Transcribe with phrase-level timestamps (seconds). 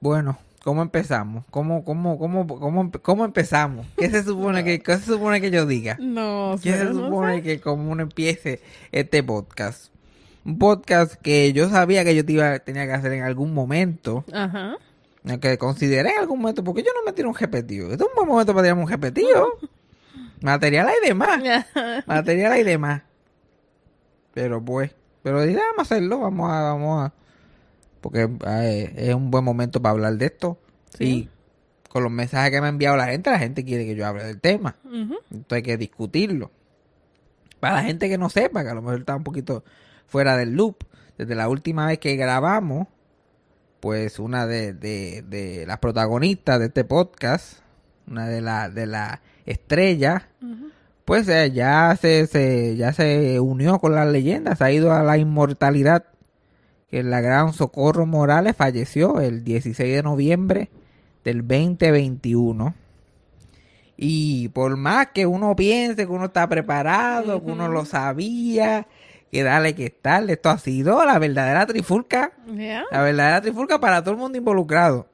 [0.00, 1.44] Bueno, ¿cómo empezamos?
[1.50, 3.86] ¿Cómo, cómo, cómo, cómo, cómo empezamos?
[3.96, 5.96] ¿Qué se supone que, qué se supone que yo diga?
[6.00, 7.42] No ¿Qué se no supone sé.
[7.42, 8.60] que como uno empiece
[8.92, 9.92] este podcast?
[10.44, 14.24] Un podcast que yo sabía que yo te iba, tenía que hacer en algún momento,
[14.32, 14.76] Ajá.
[15.40, 17.90] que consideré en algún momento, porque yo no me tiro un repetido.
[17.90, 19.48] Este es un buen momento para tirarme un repetido.
[20.42, 21.40] Material hay de más.
[22.06, 23.02] Material hay de más.
[24.34, 24.90] Pero pues,
[25.22, 27.12] pero ya vamos a hacerlo, vamos a, vamos a,
[28.00, 30.58] porque eh, es un buen momento para hablar de esto.
[30.96, 31.04] Sí.
[31.04, 31.28] Y
[31.88, 34.24] con los mensajes que me ha enviado la gente, la gente quiere que yo hable
[34.24, 34.76] del tema.
[34.84, 36.50] Entonces hay que discutirlo.
[37.60, 39.64] Para la gente que no sepa, que a lo mejor está un poquito
[40.06, 40.76] fuera del loop,
[41.16, 42.86] desde la última vez que grabamos,
[43.80, 47.60] pues una de, de, de las protagonistas de este podcast,
[48.06, 50.24] una de las de la estrellas,
[51.04, 55.18] pues eh, ya se, se ya se unió con las leyendas, ha ido a la
[55.18, 56.04] inmortalidad.
[56.90, 60.70] Que la gran Socorro Morales falleció el 16 de noviembre
[61.24, 62.74] del 2021.
[63.96, 68.86] Y por más que uno piense que uno está preparado, que uno lo sabía,
[69.32, 72.32] que dale que estar, esto ha sido la verdadera trifulca,
[72.90, 75.08] la verdadera trifulca para todo el mundo involucrado.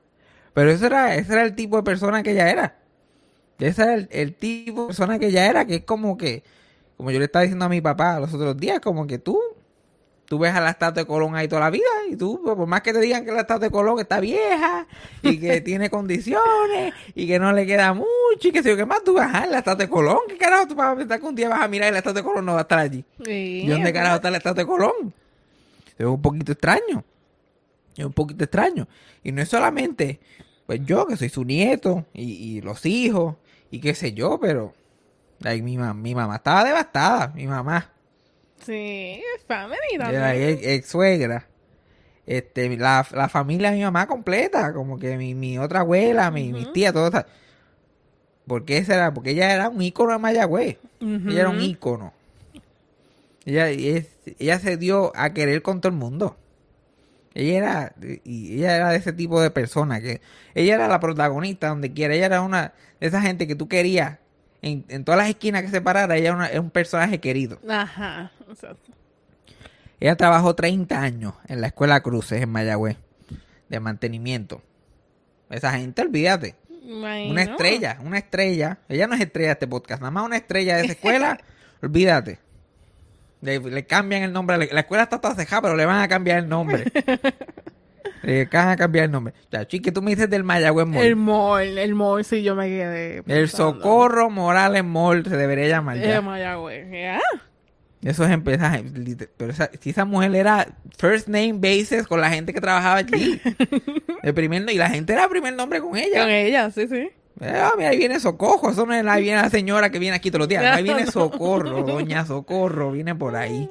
[0.52, 2.76] Pero eso era, ese era el tipo de persona que ella era.
[3.58, 6.42] Ese era el, el tipo de persona que ella era, que es como que,
[6.96, 9.38] como yo le estaba diciendo a mi papá los otros días, como que tú,
[10.26, 12.66] tú ves a la estatua de Colón ahí toda la vida, y tú, pues, por
[12.66, 14.86] más que te digan que la estatua de Colón está vieja,
[15.22, 18.08] y que tiene condiciones, y que no le queda mucho,
[18.42, 20.66] y que sé yo qué más, tú vas a la estatua de Colón, ¿qué carajo
[20.68, 22.46] tú vas a pensar que un día vas a mirar y la estatua de Colón
[22.46, 23.04] no va a estar allí?
[23.24, 25.12] Sí, ¿Y dónde carajo está la estatua de Colón?
[25.98, 27.04] Es un poquito extraño.
[27.96, 28.88] Es un poquito extraño.
[29.22, 30.18] Y no es solamente,
[30.66, 32.22] pues yo, que soy su nieto, y,
[32.56, 33.36] y los hijos,
[33.70, 34.72] y qué sé yo, pero
[35.40, 37.90] like, mi, ma- mi mamá estaba devastada, mi mamá.
[38.64, 40.58] Sí, es family también.
[40.62, 41.46] ex, suegra.
[42.26, 46.52] Este, la, la familia de mi mamá completa, como que mi, mi otra abuela, mi,
[46.52, 46.72] mis Ujú.
[46.72, 47.24] tías, todo eso.
[48.46, 49.12] ¿Por qué será?
[49.12, 50.76] Porque ella era un ícono de Mayagüez.
[51.00, 52.12] Ella era un ícono.
[53.44, 54.06] Ella, es-
[54.38, 56.36] ella se dio a querer con todo el mundo.
[57.34, 57.94] Ella era,
[58.24, 60.20] y ella era de ese tipo de persona que
[60.54, 62.14] ella era la protagonista donde quiera.
[62.14, 64.18] Ella era una de esa gente que tú querías
[64.62, 66.16] en, en todas las esquinas que se parara.
[66.16, 67.58] Ella una- era un personaje querido.
[67.68, 68.30] Ajá.
[68.48, 68.92] Exacto.
[70.00, 72.96] Ella trabajó 30 años en la escuela Cruces en Mayagüez
[73.68, 74.62] de mantenimiento.
[75.50, 76.56] Esa gente, olvídate.
[77.04, 77.50] Ay, Una no.
[77.52, 78.78] estrella, una estrella.
[78.88, 81.38] Ella no es estrella de este podcast, nada más una estrella de esa escuela.
[81.82, 82.38] olvídate.
[83.40, 84.68] Le, le cambian el nombre.
[84.72, 86.84] La escuela está hasta cejada, pero le van a cambiar el nombre.
[88.22, 89.34] le van a cambiar el nombre.
[89.50, 91.02] Ya, chique, tú me dices del Mayagüez Mall.
[91.02, 93.22] El El, mall, el mall, sí, yo me quedé.
[93.22, 93.74] pensando.
[93.80, 96.16] Socorro Morales Mall se debería llamar ya.
[96.16, 97.20] Eh, Mayagüez, ya.
[98.02, 98.82] Eso es empezar.
[99.36, 100.66] Pero esa, si esa mujer era
[100.98, 103.40] first name basis con la gente que trabajaba allí.
[104.22, 106.22] El primer, y la gente era primer nombre con ella.
[106.22, 107.10] Con ella, sí, sí.
[107.40, 108.70] Ah, mira, ahí viene Socorro.
[108.70, 110.62] Eso no es ahí viene la señora que viene aquí todos los días.
[110.62, 111.10] No, ahí viene No.
[111.12, 113.70] Socorro, doña Socorro, viene por ahí.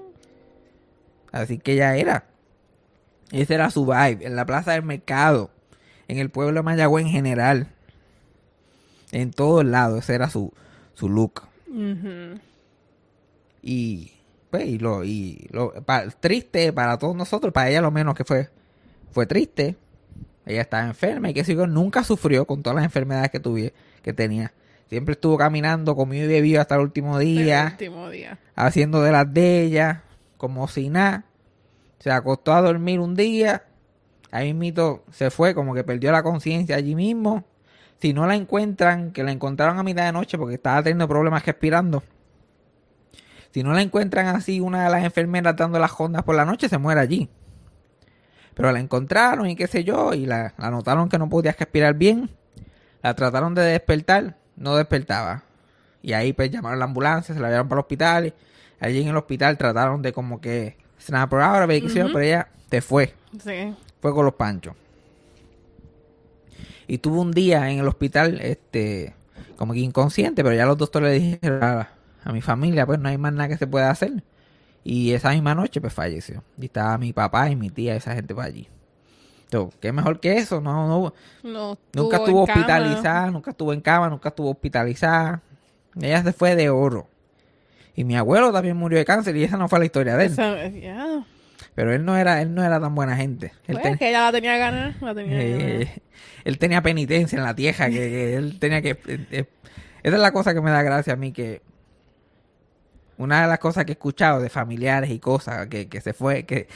[1.32, 2.26] Así que ella era.
[3.31, 4.25] Ese era su vibe.
[4.25, 5.52] En la plaza del mercado.
[6.08, 7.68] En el pueblo de Mayagüez en general.
[9.12, 10.00] En todos lados.
[10.00, 10.53] Ese era su,
[10.94, 11.44] su look.
[13.62, 14.12] Y,
[14.50, 18.24] pues, y lo, y lo pa- triste para todos nosotros, para ella lo menos que
[18.25, 18.50] fue,
[19.12, 19.75] fue triste.
[20.46, 23.74] Ella estaba enferma y que sé yo, nunca sufrió con todas las enfermedades que tuve,
[24.02, 24.52] que tenía.
[24.90, 28.40] Siempre estuvo caminando, comió y bebió hasta el último El día, último día.
[28.56, 30.03] haciendo de las de ella,
[30.38, 31.25] como si nada.
[32.02, 33.64] Se acostó a dormir un día,
[34.32, 37.44] ahí mismo se fue, como que perdió la conciencia allí mismo.
[38.00, 41.46] Si no la encuentran, que la encontraron a mitad de noche porque estaba teniendo problemas
[41.46, 42.02] respirando.
[43.52, 46.70] Si no la encuentran así, una de las enfermeras dando las ondas por la noche,
[46.70, 47.30] se muere allí.
[48.56, 52.32] Pero la encontraron y qué sé yo, y la, notaron que no podía respirar bien.
[53.04, 55.44] La trataron de despertar, no despertaba.
[56.02, 58.34] Y ahí pues llamaron a la ambulancia, se la llevaron para el hospital.
[58.80, 62.14] allí en el hospital trataron de como que snap her out, qué sé yo, Ujú.
[62.14, 63.14] pero ella se fue,
[63.44, 63.74] Sí.
[64.02, 64.74] fue con los panchos.
[66.88, 69.14] Y tuvo un día en el hospital, este,
[69.58, 71.90] como que inconsciente, pero ya los doctores le dijeron a,
[72.24, 74.24] a mi familia, pues no hay más nada que se pueda hacer.
[74.84, 76.44] Y esa misma noche, pues falleció.
[76.58, 78.68] Y estaba mi papá y mi tía, esa gente para allí.
[79.46, 80.59] Entonces, ¿qué mejor que eso?
[80.59, 81.14] No, no,
[81.44, 82.59] No nunca estuvo cama.
[82.62, 85.42] hospitalizada, nunca estuvo en cama, nunca estuvo hospitalizada.
[86.00, 87.08] Ella se fue de oro.
[87.96, 90.32] Y mi abuelo también murió de cáncer y esa no fue la historia de él.
[90.32, 91.26] Esa- ya.
[91.76, 93.47] Pero él no era, él no era tan buena gente.
[93.67, 95.02] Él, Pues, ten- que ella la tenía ganas.
[95.02, 95.61] La tenía ganas.
[95.64, 96.02] eh,
[96.43, 98.91] él tenía penitencia en la tierra, que, que él tenía que...
[99.08, 99.46] eh, eh,
[100.03, 101.61] esa es la cosa que me da gracia a mí, que
[103.17, 106.44] una de las cosas que he escuchado de familiares y cosas que, que se fue,
[106.44, 106.67] que,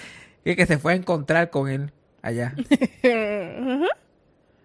[0.43, 1.91] que, se fue a encontrar con él
[2.21, 2.53] allá.
[3.03, 3.85] Ajá.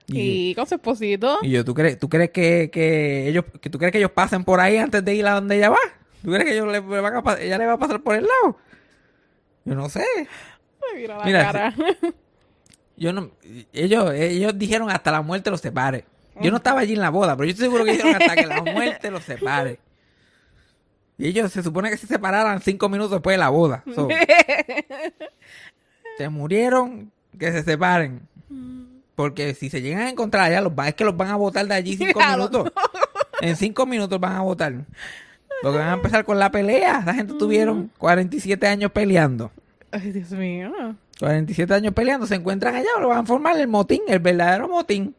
[0.09, 1.39] Y con su esposito.
[1.43, 4.45] Y yo, ¿tú crees, tú crees que, que ellos, que tú crees que ellos pasen
[4.45, 5.79] por ahí antes de ir a donde ella va?
[6.23, 8.25] ¿Tú crees que ellos le, van a, pa- ella le va a pasar por el
[8.27, 8.59] lado?
[9.65, 10.05] Yo no sé.
[10.93, 11.75] Ay, Mira la Mira, cara.
[12.97, 13.31] Yo no,
[13.73, 16.05] ellos, ellos dijeron hasta la muerte los separe.
[16.43, 18.47] Yo no estaba allí en la boda, pero yo estoy seguro que dijeron hasta que
[18.47, 19.79] la muerte los separe.
[21.19, 23.83] Y ellos se supone que se separaran cinco minutos después de la boda.
[23.95, 24.09] So,
[26.19, 28.23] se murieron, que se separen.
[29.15, 31.75] Porque si se llegan a encontrar allá, los, es que los van a votar de
[31.75, 32.73] allí cinco minutos.
[33.43, 34.73] En cinco minutos van a votar.
[35.63, 37.03] Porque van a empezar con la pelea.
[37.05, 39.51] La gente tuvieron 47 años peleando.
[39.91, 40.73] Ay, Dios mío.
[41.19, 45.15] 47 años peleando, se encuentran allá, lo van a formar el motín, el verdadero motín.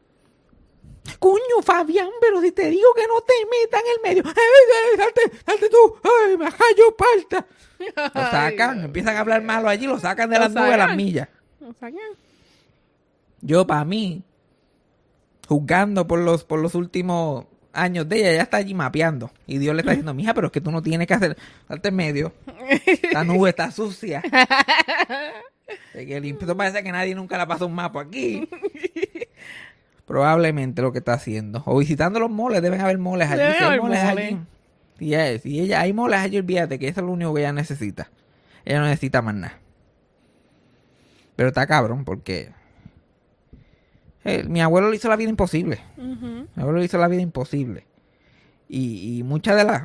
[1.19, 4.23] Coño, Fabián, pero si te digo que no te metan en el medio.
[4.25, 4.33] ¡Ay,
[4.91, 5.95] ay, salte, salte tú!
[6.03, 6.45] ¡Ay, me
[6.77, 7.45] yo parta!
[8.15, 10.79] Lo sacan, Ay, empiezan a hablar malo allí, lo sacan de Lo las nubes las
[10.79, 10.97] sacan.
[10.97, 11.27] millas.
[11.67, 11.97] O sea que-
[13.41, 14.23] Yo, para mí,
[15.47, 19.31] juzgando por los, por los últimos años de ella, ella está allí mapeando.
[19.47, 21.37] Y Dios le está diciendo, mija, pero es que tú no tienes que hacer,
[21.67, 22.33] salte en medio.
[23.13, 24.21] La nube está sucia.
[25.93, 28.47] Esto parece que nadie nunca le pasó un mapa aquí.
[30.05, 31.63] Probablemente lo que está haciendo.
[31.65, 33.39] O visitando los moles, deben haber moles allí.
[33.41, 34.25] Deben Si haber moles moles.
[34.25, 34.39] allí.
[34.99, 37.53] Si, hay- si ella, hay moles allí, olvídate que eso es lo único que ella
[37.53, 38.09] necesita.
[38.65, 39.57] Ella no necesita más nada.
[41.35, 42.51] Pero está cabrón porque
[44.23, 45.79] eh, mi abuelo le hizo la vida imposible.
[45.97, 47.85] Mi abuelo le hizo la vida imposible.
[48.69, 49.83] Y, y muchas de las,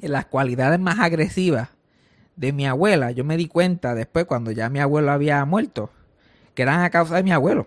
[0.00, 1.70] de las cualidades más agresivas
[2.36, 5.90] de mi abuela, yo me di cuenta después cuando ya mi abuelo había muerto,
[6.54, 7.66] que eran a causa de mi abuelo.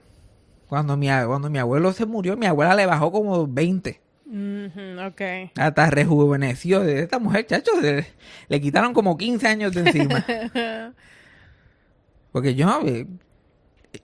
[0.68, 4.02] Cuando mi, cuando mi abuelo se murió, mi abuela le bajó como 20.
[4.28, 5.22] Ujú, Ok.
[5.56, 6.82] Hasta rejuveneció.
[6.82, 8.06] De esta mujer, chacho, le,
[8.50, 10.26] le quitaron como 15 años de encima.
[12.34, 13.08] Porque yo, eh,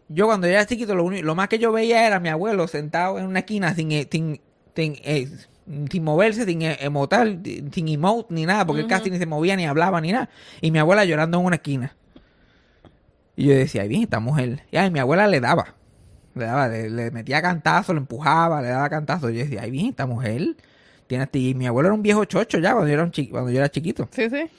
[0.09, 2.67] yo cuando yo era chiquito, lo, lo más que yo veía era a mi abuelo
[2.67, 4.41] sentado en una esquina sin, eh, sin,
[4.75, 5.27] sin, eh,
[5.91, 7.37] sin moverse, sin eh, emotar,
[7.73, 10.29] sin emote ni nada, porque él casi ni se movía, ni hablaba, ni nada.
[10.61, 11.95] Y mi abuela llorando en una esquina.
[13.35, 14.63] Y yo decía, ay, bien, esta mujer.
[14.71, 15.75] Y ay, mi abuela le daba.
[16.35, 19.29] Le daba, le, le metía cantazo, le empujaba, le daba cantazo.
[19.29, 20.55] Y yo decía, ay, bien, esta mujer
[21.07, 21.39] tiene este-".
[21.39, 23.59] Y mi abuelo era un viejo chocho ya cuando yo era, un chi- cuando yo
[23.59, 24.07] era chiquito.
[24.11, 24.49] Sí, sí.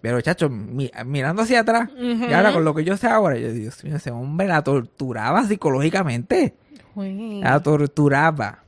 [0.00, 3.52] Pero, chacho, mi- mirando hacia atrás, y ahora con lo que yo sé ahora, yo
[3.52, 6.54] Dios mío, ese hombre la torturaba psicológicamente.
[6.94, 7.40] Uy.
[7.42, 8.62] La torturaba.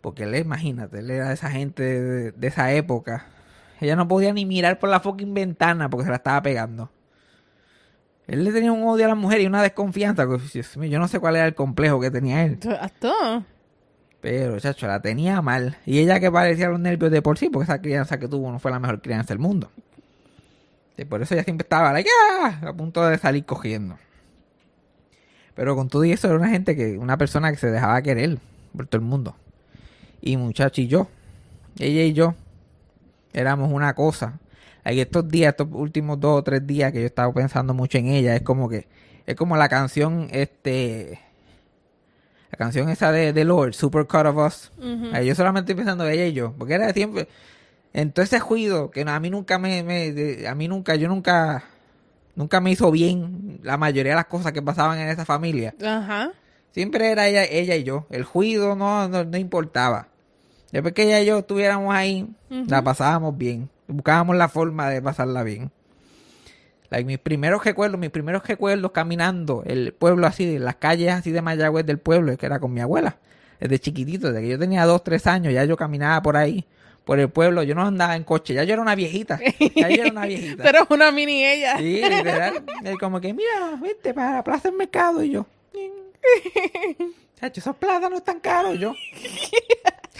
[0.00, 3.26] Porque él, imagínate, él era de esa gente de, de esa época.
[3.80, 6.90] Ella no podía ni mirar por la fucking ventana porque se la estaba pegando.
[8.26, 10.26] Él le tenía un odio a la mujer y una desconfianza.
[10.26, 12.58] que, Dios mío, yo no sé cuál era el complejo que tenía él.
[12.80, 13.42] ¿Hasta?
[14.28, 15.78] Pero, chacho, la tenía mal.
[15.86, 18.58] Y ella que parecía los nervios de por sí, porque esa crianza que tuvo no
[18.58, 19.70] fue la mejor crianza del mundo.
[20.98, 22.10] Y por eso ella siempre estaba like,
[22.42, 22.60] ¡ah!
[22.60, 23.96] a punto de salir cogiendo.
[25.54, 28.38] Pero con todo y eso era una gente que, una persona que se dejaba querer
[28.76, 29.34] por todo el mundo.
[30.20, 31.08] Y muchacho y yo,
[31.78, 32.34] ella y yo,
[33.32, 34.40] éramos una cosa.
[34.84, 37.96] Like, estos días, estos últimos dos o tres días que yo he estado pensando mucho
[37.96, 38.88] en ella, es como que,
[39.24, 41.18] es como la canción, este,
[42.50, 44.70] la canción esa de, de Lord, Super Cut of Us.
[44.78, 45.10] Ujú.
[45.12, 47.28] Ay, yo solamente estoy pensando en ella y yo, porque era siempre,
[47.92, 51.08] en todo ese juicio que a mí nunca me, me- de- a mí nunca, yo
[51.08, 51.64] nunca,
[52.34, 55.74] nunca me hizo bien la mayoría de las cosas que pasaban en esa familia.
[55.84, 56.32] Ajá.
[56.72, 58.06] Siempre era ella, ella y yo.
[58.10, 60.08] El juicio no, no, no importaba.
[60.70, 62.28] Después que ella y yo estuviéramos ahí,
[62.68, 63.68] la pasábamos bien.
[63.88, 65.70] Buscábamos la forma de pasarla bien.
[66.90, 71.42] Like, mis primeros recuerdos, mis primeros recuerdos caminando el pueblo así, las calles así de
[71.42, 73.18] Mayagüez del pueblo, que era con mi abuela.
[73.60, 76.64] Desde chiquitito, desde que yo tenía dos, tres años, ya yo caminaba por ahí,
[77.04, 77.62] por el pueblo.
[77.62, 79.38] Yo no andaba en coche, ya yo era una viejita.
[79.74, 80.62] Ya yo era una viejita.
[80.62, 81.76] Pero es una mini ella.
[81.76, 82.64] Sí, literal.
[83.00, 85.22] Como que, mira, vente para la plaza del mercado.
[85.22, 85.46] Y yo,
[87.40, 88.78] esos plátanos están caros.
[88.78, 88.94] Yo,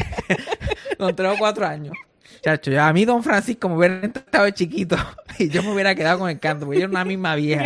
[0.98, 1.96] con tres o cuatro años.
[2.42, 4.96] Chacho, a mí Don Francisco me hubiera estado de chiquito
[5.38, 7.64] y yo me hubiera quedado con el canto, porque yo era una misma vieja.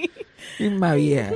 [0.58, 1.32] Misma vieja.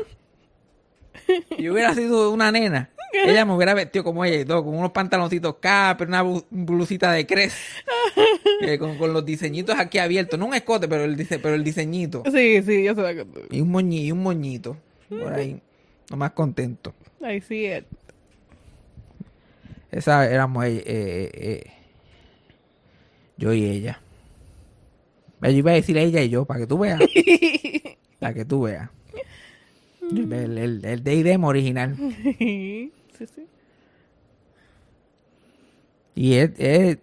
[1.58, 2.90] Yo hubiera sido una nena.
[3.12, 7.10] Ella me hubiera vestido como ella y todo, con unos pantaloncitos capri, una blu- blusita
[7.12, 7.54] de cres,
[8.60, 10.38] eh, con, con los diseñitos aquí abiertos.
[10.38, 12.22] No un escote, pero el, dise- pero el diseñito.
[12.32, 13.02] Sí, sí, yo tú.
[13.50, 14.76] Y un moñi, y un moñito.
[15.08, 15.60] Por ahí.
[16.10, 16.94] Lo más contento.
[17.20, 17.84] I see it.
[19.90, 21.64] Esa éramos eh, eh, eh,
[23.38, 24.00] yo y ella.
[25.40, 27.00] Yo iba a decir ella y yo, para que tú veas.
[28.20, 28.90] para que tú veas.
[30.10, 31.96] El, el, el D&D original.
[32.38, 33.46] sí, sí.
[36.14, 36.98] Y es, es,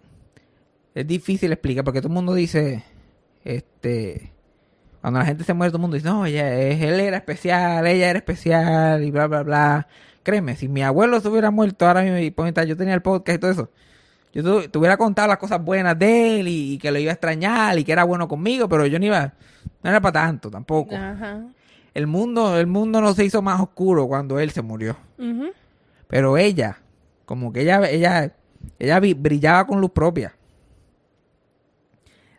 [0.94, 2.82] es difícil explicar porque todo el mundo dice,
[3.44, 4.32] este,
[5.00, 7.86] cuando la gente se muere, todo el mundo dice, no, ella, es- él era especial,
[7.86, 9.88] ella era especial y bla, bla, bla.
[10.22, 12.34] créeme, si mi abuelo se hubiera muerto ahora mismo y
[12.66, 13.70] yo tenía el podcast y todo eso,
[14.36, 17.14] yo tu- te hubiera contado las cosas buenas de él y, que lo iba a
[17.14, 19.32] extrañar y que era bueno conmigo, pero yo no iba,
[19.82, 20.94] no era para tanto tampoco.
[20.94, 21.42] Ajá.
[21.94, 24.94] El mundo, el mundo no se hizo más oscuro cuando él se murió.
[26.08, 26.78] Pero ella,
[27.24, 28.34] como que ella, ella,
[28.78, 30.34] ella brillaba con luz propia.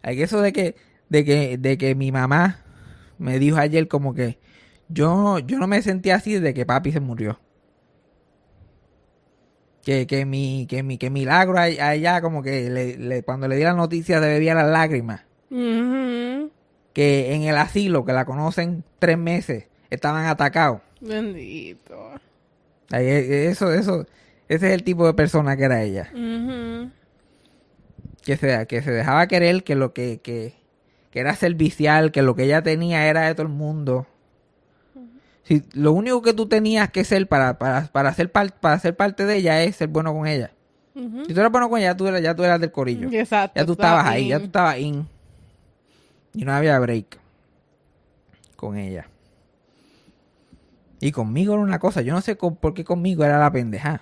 [0.03, 0.75] Hay que eso de que,
[1.09, 2.59] de que, de que mi mamá
[3.17, 4.37] me dijo ayer como que
[4.89, 7.39] yo, yo no me sentía así desde que papi se murió.
[9.87, 13.47] Que, que mi, que mi, que milagro a, a ella como que le, le- cuando
[13.47, 15.21] le di la noticia se bebía las lágrimas.
[16.91, 20.81] Que en el asilo, que la conocen tres meses, estaban atacados.
[20.99, 21.95] Bendito.
[22.91, 24.05] Ay, e- Eso, eso,
[24.49, 26.11] ese es el tipo de persona que era ella.
[28.25, 30.53] Que se, que se dejaba querer, que lo que, que,
[31.11, 34.05] que era servicial, que lo que ella tenía era de todo el mundo.
[35.47, 38.95] Si, lo único que tú tenías que ser para, para, para, ser par- para ser
[38.97, 40.51] parte de ella es ser bueno con ella.
[40.93, 43.07] Si tú eras bueno con ella, tú eras, ya tú eras del corillo.
[43.11, 43.59] Exacto.
[43.59, 45.07] Ya tú estabas ahí, ya tú estabas in.
[46.33, 47.17] Y no había break
[48.55, 49.07] con ella.
[50.99, 54.01] Y conmigo era una cosa, yo no sé con- por qué conmigo era la pendeja.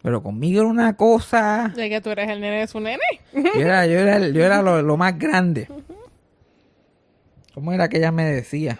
[0.00, 1.72] Pero conmigo era una cosa.
[1.76, 3.02] Ya que tú eres el nene de su nene.
[3.32, 5.68] Yo era, yo era, yo era lo, lo más grande.
[7.54, 8.78] ¿Cómo era que ella me decía?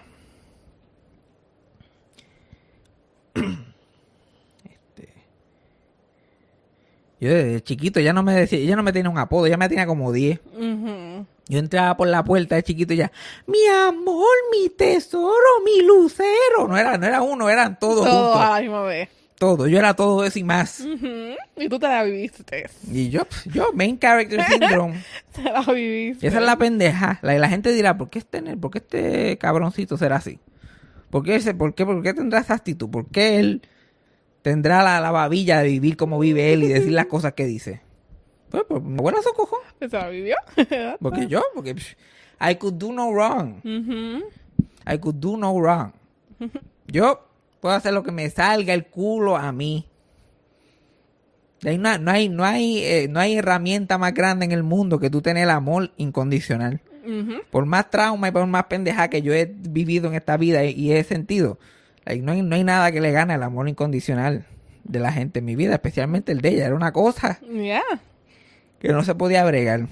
[7.23, 9.69] Yo desde chiquito, ella no me decía, ella no me tenía un apodo, ella me
[9.69, 10.41] tenía como 10.
[10.57, 11.25] Ujú.
[11.47, 13.13] Yo entraba por la puerta de chiquito y ya,
[13.47, 15.31] mi amor, mi tesoro,
[15.65, 16.67] mi lucero.
[16.67, 18.41] No era, no era uno, eran todos Todo juntos.
[18.41, 19.09] a la misma vez.
[19.39, 19.69] Todo.
[19.69, 20.85] Yo era todo eso y más.
[21.57, 22.69] Y tú te la viviste.
[22.91, 25.05] Y yo, yo, main character syndrome.
[25.33, 26.27] Te la viviste.
[26.27, 27.21] Esa es la pendeja.
[27.23, 30.41] La, la gente dirá, ¿por qué este, por qué este cabroncito será así?
[31.11, 32.91] ¿Por qué, ese, por, qué, ¿Por qué tendrá esa actitud?
[32.91, 33.63] ¿Por qué él
[34.43, 37.81] tendrá la, la babilla de vivir como vive él y decir las cosas que dice?
[38.51, 39.57] Pues, pues mi abuela se cojó.
[39.81, 40.37] Se vivió.
[41.01, 41.97] Porque yo, porque psh,
[42.51, 43.57] I could do no wrong.
[43.65, 45.93] I could do no wrong.
[46.87, 47.27] Yo
[47.61, 49.87] puedo hacer lo que me salga el culo a mí.
[51.65, 55.11] Una- no hay, no hay, eh, no hay herramienta más grande en el mundo que
[55.11, 56.81] tú tener el amor incondicional.
[57.51, 60.71] Por más trauma y por más pendeja que yo he vivido en esta vida y,
[60.73, 61.59] y he sentido,
[62.05, 64.47] like, no, hay, no hay nada que le gane al amor incondicional
[64.85, 66.67] de la gente en mi vida, especialmente el de ella.
[66.67, 67.39] Era una cosa
[68.81, 69.87] que no se podía bregar.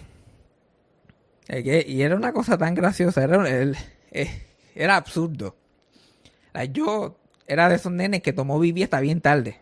[1.46, 3.76] Que- y era una cosa tan graciosa, era, el-
[4.12, 4.42] eh,
[4.74, 5.56] era absurdo.
[6.52, 9.58] Like, yo era de esos nenes que tomó viví hasta bien tarde.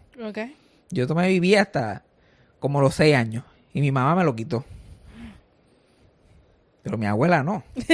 [0.90, 2.04] Yo tomé viví hasta
[2.60, 4.64] como los seis años y mi mamá me lo quitó.
[6.82, 7.62] Pero mi abuela no.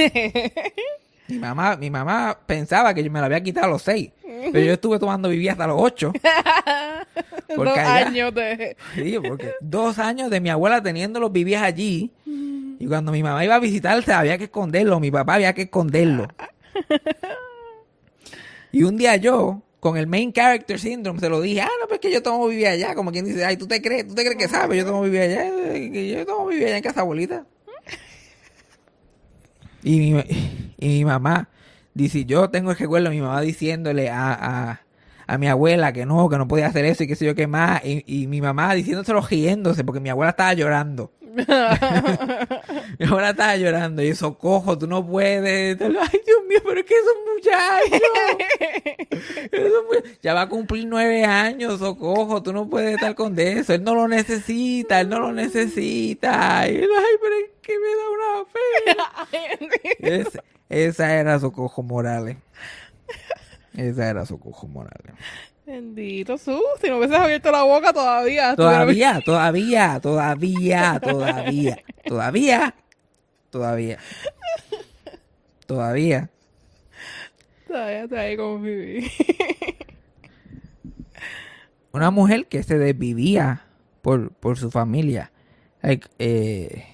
[1.27, 4.11] Mi mamá, mi mamá pensaba que yo me lo había quitado a los seis.
[4.51, 6.13] Pero yo estuve tomando viví hasta los ocho.
[7.55, 8.75] Porque Dos allá- años de...
[8.95, 12.11] Sí, porque dos años de mi abuela teniendo los vivías allí.
[12.25, 14.99] Y cuando mi mamá iba a visitarse había que esconderlo.
[14.99, 16.27] Mi papá había que esconderlo.
[18.71, 21.99] Y un día yo, con el main character syndrome, se lo dije, ah, no, pues
[21.99, 22.93] que yo tomo viví allá.
[22.95, 24.77] Como quien dice, ay, ¿tú te crees, tú te crees que sabes?
[24.77, 25.43] Yo tomo viví allá.
[25.71, 27.45] que Yo tomo viví allá en casa abuelita.
[29.85, 30.23] Y mi,
[30.79, 31.49] y mi mamá
[31.93, 34.33] dice, yo tengo el recuerdo de mi mamá diciéndole a,
[34.71, 34.81] a,
[35.27, 37.47] a mi abuela que no, que no podía hacer eso y qué sé yo qué
[37.47, 37.83] más.
[37.85, 41.11] Y, y mi mamá diciéndoselo riéndose porque mi abuela estaba llorando.
[42.99, 45.79] mi abuela estaba llorando y eso, cojo, tú no puedes.
[45.81, 45.89] Ay,
[46.25, 48.01] Dios mío, pero es que esos muchachos.
[49.51, 53.73] esos mu- ya va a cumplir nueve años, socojo, tú no puedes estar con eso.
[53.73, 56.67] Él no lo necesita, él no lo necesita.
[56.69, 58.45] Y él, ay, pero es que me da una
[59.99, 60.23] pena.
[60.23, 60.39] Es-
[60.69, 62.37] esa era Socojo Morales.
[63.77, 65.13] Esa era Socojo Morales.
[65.65, 68.55] Bendito Sus, si no hubieses abierto la boca todavía.
[68.55, 72.75] Todavía, todavía, todavía, todavía, todavía,
[73.49, 73.99] todavía,
[75.65, 76.29] todavía.
[77.67, 79.11] Todavía está ahí con Vivi.
[81.91, 83.65] Una mujer que se desvivía
[84.03, 85.31] por, por su familia.
[85.81, 86.85] Like, eh,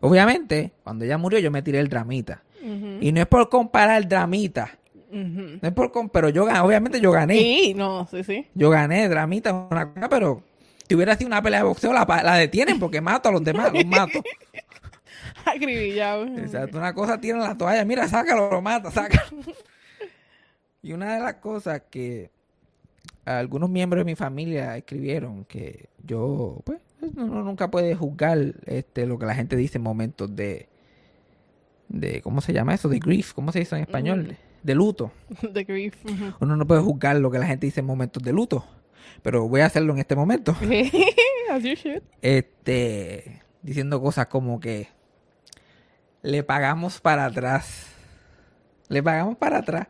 [0.00, 2.44] obviamente, cuando ella murió, yo me tiré el dramita.
[3.00, 4.78] Y no es por comparar dramita.
[5.10, 7.38] No es por com- pero yo gané, obviamente yo gané.
[7.38, 8.46] Sí, no, sí, sí.
[8.54, 10.42] Yo gané, dramita, una cosa, pero
[10.88, 13.72] si hubiera sido una pelea de boxeo, la, la detienen porque mato a los demás,
[13.72, 14.22] los mato.
[15.44, 16.24] Acribillado.
[16.38, 19.22] Exacto, una cosa tiene la toalla, mira, sácalo, lo mata, sácalo.
[20.82, 22.30] Y una de las cosas que
[23.24, 26.78] algunos miembros de mi familia escribieron que yo, pues,
[27.16, 30.68] uno nunca puede juzgar este lo que la gente dice en momentos de,
[31.88, 32.88] de ¿cómo se llama eso?
[32.88, 34.36] De grief, ¿cómo se dice en español?
[34.62, 35.12] De luto.
[35.52, 35.94] The grief.
[36.40, 38.64] Uno no puede juzgar lo que la gente dice en momentos de luto.
[39.22, 40.52] pero voy a hacerlo en este momento.
[41.50, 42.02] As you should.
[42.22, 44.88] Este, diciendo cosas como que
[46.22, 47.86] le pagamos para atrás.
[48.88, 49.86] Le pagamos para atrás.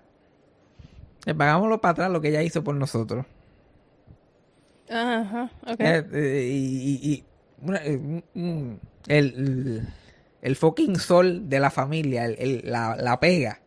[1.25, 3.27] Le pagamos lo para atrás lo que ella hizo por nosotros.
[4.89, 5.81] Ajá, ok.
[5.81, 7.25] Eh, eh, y, y- y
[7.63, 8.77] una- eh, el,
[9.09, 9.89] el,
[10.43, 13.61] el fucking sol de la familia, el- el- la, la pega,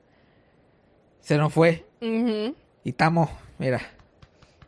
[1.29, 1.86] se nos fue.
[2.01, 3.79] Y estamos, mira,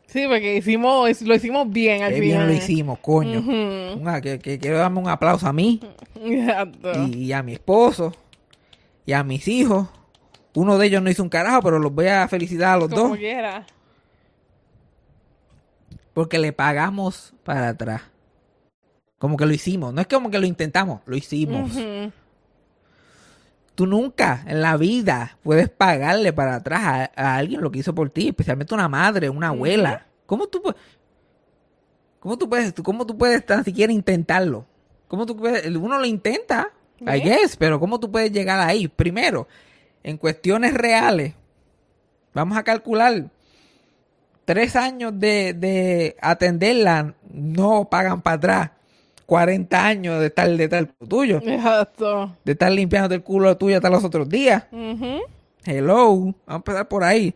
[0.05, 2.45] Sí, porque hicimos, lo hicimos bien al qué final.
[2.45, 3.39] bien lo hicimos, coño.
[3.97, 5.79] Una- que, que quiero darme un aplauso a mí
[6.21, 6.91] Exacto.
[7.07, 8.13] y, y a mi esposo
[9.07, 9.87] y a mis hijos.
[10.53, 13.07] Uno de ellos no hizo un carajo, pero los voy a felicitar a los Como
[13.09, 13.65] dos quiera.
[16.13, 18.01] porque le pagamos para atrás.
[19.17, 19.93] Como que lo hicimos.
[19.95, 21.71] No es como que lo intentamos, lo hicimos.
[21.75, 22.11] Ujú.
[23.81, 27.95] Tú nunca en la vida puedes pagarle para atrás a, a alguien lo que hizo
[27.95, 30.05] por ti, especialmente una madre, una abuela.
[30.27, 30.61] ¿Cómo tú
[32.19, 34.67] cómo tú puedes tú- cómo tú puedes tan siquiera intentarlo?
[35.07, 36.69] ¿Cómo tú puedes uno lo intenta?
[36.99, 37.19] I ¿Ve?
[37.21, 38.87] guess, pero cómo tú puedes llegar ahí?
[38.87, 39.47] Primero,
[40.03, 41.33] en cuestiones reales,
[42.35, 43.31] vamos a calcular
[44.45, 48.71] tres años de, de atenderla no pagan para atrás
[49.31, 52.35] 40 años de estar de estar tuyo Exacto.
[52.43, 54.65] de estar limpiándote el culo tuyo hasta los otros días.
[55.63, 57.33] Hello, vamos a empezar por ahí.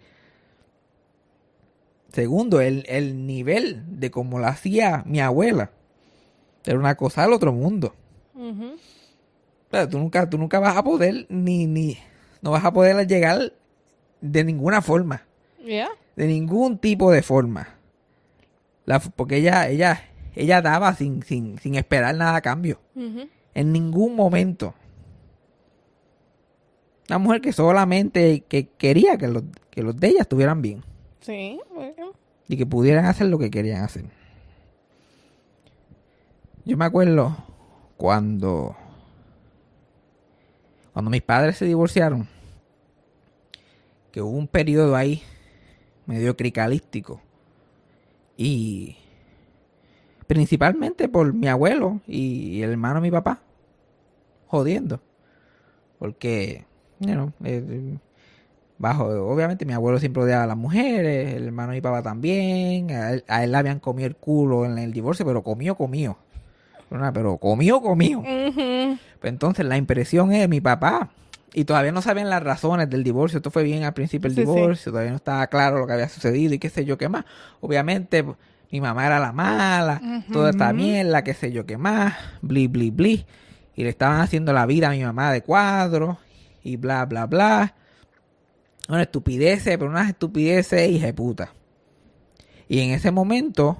[2.11, 5.71] Segundo, el, el nivel de cómo lo hacía mi abuela.
[6.65, 7.95] Era una cosa del otro mundo.
[8.33, 8.73] Ujú.
[8.73, 11.97] O sea, tú nunca, tú nunca vas a poder ni, ni,
[12.41, 13.53] no vas a poder llegar
[14.19, 15.23] de ninguna forma.
[15.65, 15.91] Yeah.
[16.17, 17.69] De ningún tipo de forma.
[18.83, 20.01] La- porque ella, ella,
[20.35, 22.79] ella daba sin, sin, sin esperar nada a cambio.
[23.53, 24.73] En ningún momento.
[27.07, 30.83] Una mujer que solamente que quería que los, que los de ella estuvieran bien.
[31.21, 32.13] Sí, bueno.
[32.47, 34.05] Y que pudieran hacer lo que querían hacer.
[36.65, 37.37] Yo me acuerdo
[37.97, 38.75] cuando...
[40.93, 42.27] Cuando mis padres se divorciaron.
[44.11, 45.23] Que hubo un periodo ahí
[46.05, 47.21] medio cricalístico.
[48.37, 48.97] Y...
[50.27, 53.39] Principalmente por mi abuelo y el hermano de mi papá.
[54.47, 55.01] Jodiendo.
[55.99, 56.65] Porque...
[56.99, 57.97] you know, eh,
[58.77, 62.91] bajo, obviamente mi abuelo siempre odiaba a las mujeres, el hermano de mi papá también,
[62.91, 66.17] a él, a él le habían comido el culo en el divorcio, pero comió, comió.
[66.89, 68.21] Pero, pero comió, comió.
[68.21, 68.99] Pues
[69.33, 71.09] entonces la impresión es mi papá.
[71.53, 73.37] Y todavía no sabían las razones del divorcio.
[73.37, 74.53] Esto fue bien al principio del Sí, sí.
[74.55, 74.91] divorcio.
[74.91, 77.23] Todavía no estaba claro lo que había sucedido y qué sé yo qué más.
[77.61, 78.25] Obviamente
[78.71, 80.01] mi mamá era la mala.
[80.31, 82.13] Toda esta mierda, qué sé yo qué más.
[82.41, 83.25] Bli, bli, bli.
[83.75, 86.17] Y le estaban haciendo la vida a mi mamá de cuadro.
[86.63, 87.75] Y bla, bla, bla.
[88.87, 91.53] Una estupideces, pero unas estupideces hija de puta.
[92.67, 93.77] Y en ese momento,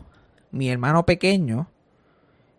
[0.51, 1.69] mi hermano pequeño,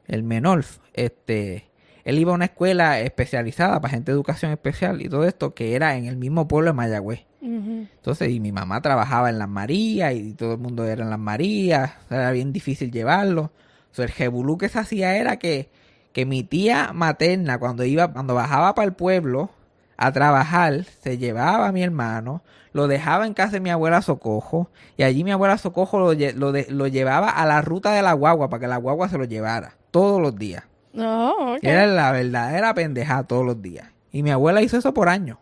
[0.06, 1.70] el menor, este,
[2.04, 5.74] él iba a una escuela especializada para gente de educación especial y todo esto, que
[5.74, 7.26] era en el mismo pueblo de Mayagüez.
[7.46, 11.18] Entonces, y mi mamá trabajaba en las Marías y todo el mundo era en las
[11.18, 13.50] Marías, era bien difícil llevarlo.
[13.92, 15.70] Sea, el jebulú que se hacía era que,
[16.12, 19.50] que mi tía materna, cuando iba, cuando bajaba para el pueblo
[19.96, 24.68] a trabajar, se llevaba a mi hermano, lo dejaba en casa de mi abuela Socojo,
[24.98, 28.02] y allí mi abuela Socojo lo, lle- lo, de- lo llevaba a la ruta de
[28.02, 30.64] la guagua para que la guagua se lo llevara todos los días.
[30.98, 31.56] Oh.
[31.62, 33.86] Era la verdadera pendejada todos los días.
[34.12, 35.38] Y mi abuela hizo eso por años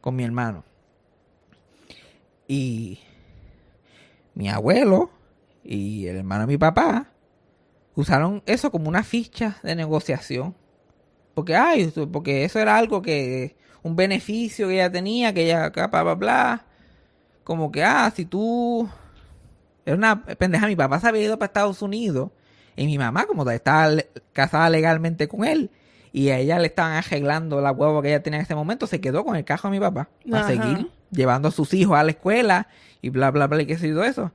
[0.00, 0.64] con mi hermano.
[2.52, 2.98] Y
[4.34, 5.10] mi abuelo
[5.64, 7.06] y el hermano de mi papá
[7.94, 10.54] usaron eso como una ficha de negociación.
[11.32, 15.86] Porque, ay, porque eso era algo que, un beneficio que ella tenía, que ella, acá,
[15.86, 16.66] bla, bla, bla.
[17.42, 18.86] Como que, ah, si tú...
[19.86, 22.32] Era una pendeja, mi papá se había ido para Estados Unidos
[22.76, 23.96] y mi mamá, como estaba
[24.34, 25.70] casada legalmente con él,
[26.12, 29.00] y a ella le estaban arreglando la huevo que ella tenía en ese momento, se
[29.00, 30.48] quedó con el cajo de mi papá para Ajá.
[30.48, 32.68] seguir llevando a sus hijos a la escuela
[33.02, 34.32] y bla, bla, bla, y qué sé yo, todo eso.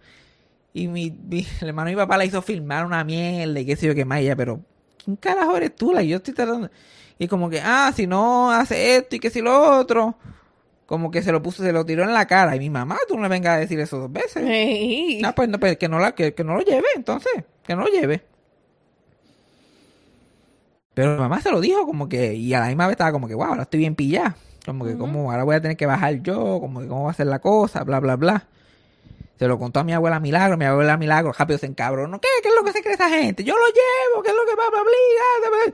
[0.74, 3.76] Y mi, mi- el hermano de mi papá le hizo filmar una mierda y qué
[3.76, 4.62] sé yo qué más, y ella, pero
[5.04, 5.94] ¿quién carajo eres tú?
[5.94, 6.70] La, yo estoy tratando...
[7.20, 10.18] Y como que, ah, si no hace esto y que si lo otro,
[10.86, 12.56] como que se lo puso, se lo tiró en la cara.
[12.56, 14.44] Y mi mamá, tú no le vengas a decir eso dos veces.
[14.46, 15.22] Hey.
[15.26, 17.34] Ah, pues, no, pues, que, no la, que, que no lo lleve, entonces.
[17.64, 18.24] Que no lo lleve.
[20.94, 22.34] Pero mi mamá se lo dijo como que...
[22.36, 24.36] Y a la misma vez estaba como que, wow, ahora estoy bien pillada.
[24.68, 25.00] Como que, Ujú.
[25.00, 26.60] como ahora voy a tener que bajar yo.
[26.60, 28.46] Como que, cómo va a ser la cosa, bla, bla, bla.
[29.40, 30.58] Se lo contó a mi abuela Milagro.
[30.58, 32.20] Mi abuela Milagro rápido se encabronó.
[32.20, 32.28] ¿Qué?
[32.44, 33.44] ¿Qué es lo que se cree esa gente?
[33.44, 34.24] Yo lo llevo.
[34.24, 35.74] ¿Qué es lo que va a obligar?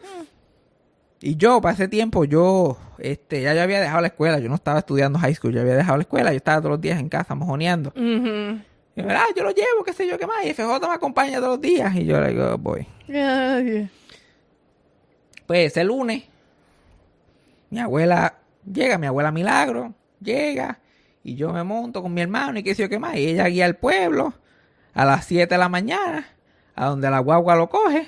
[1.21, 4.39] Y yo, para ese tiempo, yo, este, ya yo había dejado la escuela.
[4.39, 5.53] Yo no estaba estudiando high school.
[5.53, 6.31] Yo había dejado la escuela.
[6.31, 7.89] Yo estaba todos los días en casa mojoneando.
[7.95, 8.59] Ujú.
[8.95, 10.43] Y yo, ah, yo lo llevo, qué sé yo, qué más.
[10.45, 11.95] Y FJ me acompaña todos los días.
[11.95, 12.85] Y yo le digo, voy.
[15.47, 16.23] Pues ese lunes,
[17.69, 18.35] mi abuela
[18.71, 20.79] llega, mi abuela Milagro, llega,
[21.23, 23.15] y yo me monto con mi hermano y qué sé yo qué más.
[23.15, 24.33] Y ella guía al pueblo
[24.93, 26.27] a las 7 de la mañana,
[26.75, 28.07] a donde la guagua lo coge.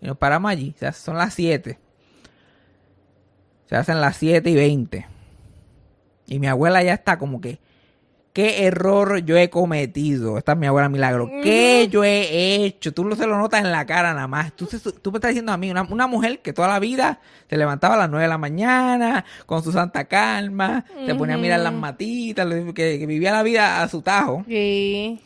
[0.00, 0.74] Y nos paramos allí.
[0.82, 1.78] O son las 7.
[3.66, 5.06] Se hacen las 7 y 20.
[6.26, 7.60] Y mi abuela ya está como que,
[8.32, 10.38] ¿qué error yo he cometido?
[10.38, 11.30] Esta es mi abuela Milagro.
[11.42, 12.92] ¿Qué yo he hecho?
[12.92, 14.52] Tú no se lo notas en la cara nada más.
[14.56, 14.66] Tú,
[15.02, 17.94] tú me estás diciendo a mí, una, una mujer que toda la vida se levantaba
[17.94, 21.72] a las 9 de la mañana, con su santa calma, se ponía a mirar las
[21.74, 24.44] matitas, que, que vivía la vida a su tajo.
[24.48, 25.20] Sí.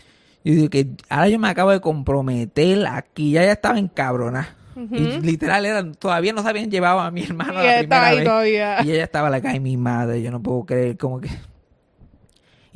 [0.44, 4.54] Y digo que ahora yo me acabo de comprometer aquí, ya ya estaba encabronada.
[4.76, 8.24] Y literal, era, todavía no se habían llevado a mi hermano Y la primera vez.
[8.24, 8.82] todavía.
[8.84, 11.30] Y ella estaba la cae mi madre, yo no puedo creer como que.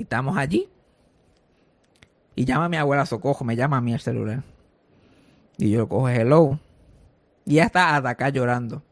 [0.00, 0.66] Y estamos allí.
[2.34, 4.42] Y llama a mi abuela Socojo, me llama a mí el celular.
[5.58, 6.58] Y yo cojo, hello.
[7.44, 8.82] Y ella está hasta acá llorando.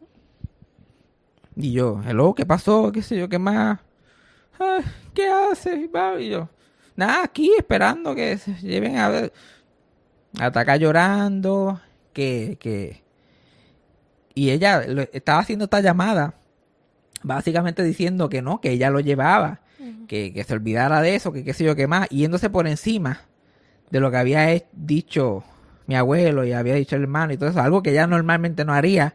[1.56, 2.92] Y yo, hello, ¿qué pasó?
[2.92, 3.26] ¿Qué sé yo?
[3.30, 3.80] ¿Qué más?
[4.58, 5.88] "Ay, ¿Qué haces?
[6.18, 6.50] Y yo,
[6.94, 9.32] nada, aquí esperando que se lleven a ver.
[10.38, 11.80] Hasta acá llorando.
[12.12, 13.02] Que, que.
[14.34, 14.82] Y ella
[15.14, 16.34] estaba haciendo esta llamada.
[17.22, 19.62] Básicamente diciendo que no, que ella lo llevaba.
[20.06, 22.08] Que, que se olvidara de eso, que qué sé yo qué más.
[22.08, 23.22] Yéndose por encima
[23.90, 25.44] de lo que había he- dicho
[25.86, 27.60] mi abuelo y había dicho el hermano y todo eso.
[27.60, 29.14] Algo que ella normalmente no haría.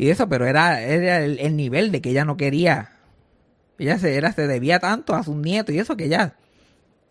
[0.00, 2.90] Y eso, pero era, era el, el nivel de que ella no quería.
[3.78, 6.34] Ella se, era, se debía tanto a sus nietos y eso que ella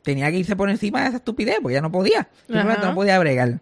[0.02, 2.28] tenía que irse por encima de esa estupidez, porque ella no podía.
[2.46, 3.60] Simplemente no podía bregar.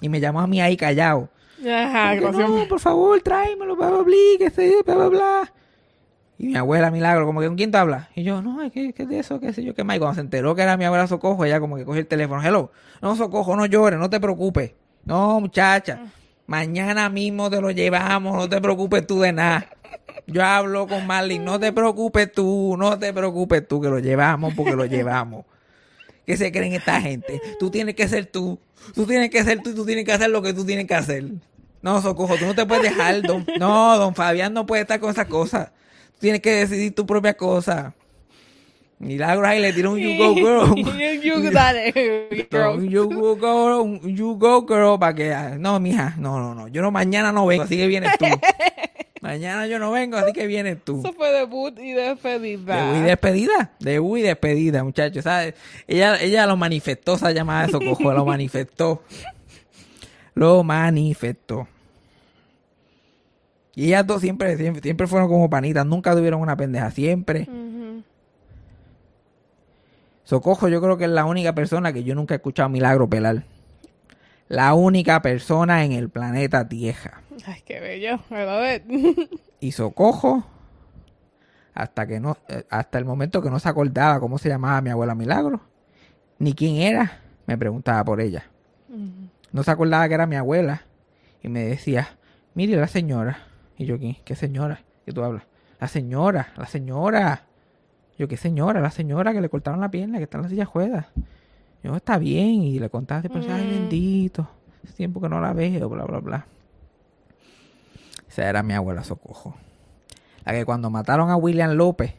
[0.00, 1.28] Y me llamó a mí ahí callado.
[2.14, 2.14] Ajá,
[2.48, 5.52] no, por favor, tráemelo, bla, bla, bla, que bla, bla, bla.
[6.40, 8.08] Y mi abuela, Milagro, como que, ¿con quién te hablas?
[8.14, 9.96] Y yo, no, es que, que de eso, qué sé yo, qué más.
[9.96, 12.42] Y cuando se enteró que era mi abuela Socojo, ella como que cogió el teléfono.
[12.42, 12.72] Hello,
[13.02, 14.72] no, Socojo, no llores, no te preocupes.
[15.04, 16.00] No, muchacha,
[16.46, 19.68] mañana mismo te lo llevamos, no te preocupes tú de nada.
[20.26, 24.54] Yo hablo con Marlene, no te preocupes tú, no te preocupes tú, que lo llevamos
[24.54, 25.44] porque lo llevamos.
[26.24, 27.38] ¿Qué se creen esta gente?
[27.58, 28.58] Tú tienes que ser tú.
[28.94, 30.94] Tú tienes que ser tú y tú tienes que hacer lo que tú tienes que
[30.94, 31.22] hacer.
[31.82, 33.20] No, Socojo, tú no te puedes dejar.
[33.58, 35.72] No, don Fabián no puede estar con esas cosas.
[36.20, 37.94] Tienes que decidir tu propia cosa.
[38.98, 40.74] Milagro ahí le tiró un you go girl.
[41.22, 41.90] You- you- dale,
[42.50, 42.78] girl.
[42.78, 45.34] Un you go girl, un you go girl para que...
[45.58, 46.68] No, mija, no, no, no.
[46.68, 48.26] Yo no, mañana no vengo, así que vienes tú.
[49.22, 51.00] mañana yo no vengo, así que vienes tú.
[51.00, 52.76] Eso fue debut y despedida.
[52.76, 55.24] Debut y despedida, debut y despedida, muchachos.
[55.24, 55.54] ¿sabes?
[55.88, 59.02] Ella, ella lo manifestó, esa llamada de socojo, lo manifestó.
[60.34, 61.66] Lo manifestó.
[63.74, 67.48] Y ellas dos siempre, siempre, siempre fueron como panitas, nunca tuvieron una pendeja, siempre.
[70.24, 73.08] Socojo yo creo que es la única persona que yo nunca he escuchado a Milagro
[73.08, 73.44] pelar.
[74.48, 77.22] La única persona en el planeta Tierra.
[77.46, 78.20] Ay, qué bello.
[78.74, 79.30] It.
[79.60, 80.44] y Socojo
[81.74, 84.90] hasta que no eh, hasta el momento que no se acordaba cómo se llamaba mi
[84.90, 85.60] abuela Milagro
[86.38, 88.44] ni quién era me preguntaba por ella
[89.52, 90.82] no se acordaba que era mi abuela
[91.42, 92.18] y me decía
[92.54, 93.38] mire la señora
[93.80, 94.82] y yo ¿qué, ¿Qué señora?
[95.06, 95.44] ¿qué tú hablas?
[95.80, 97.46] la señora la señora
[98.18, 98.80] yo ¿qué señora?
[98.80, 101.06] la señora que le cortaron la pierna que está en la silla de juegas
[101.82, 103.70] yo está bien y le contaba después ay Mm.
[103.70, 104.48] bendito
[104.84, 106.46] hace tiempo que no la veo bla bla bla
[108.28, 109.56] esa era mi abuela Socojo.
[110.44, 112.14] La que cuando mataron a William López,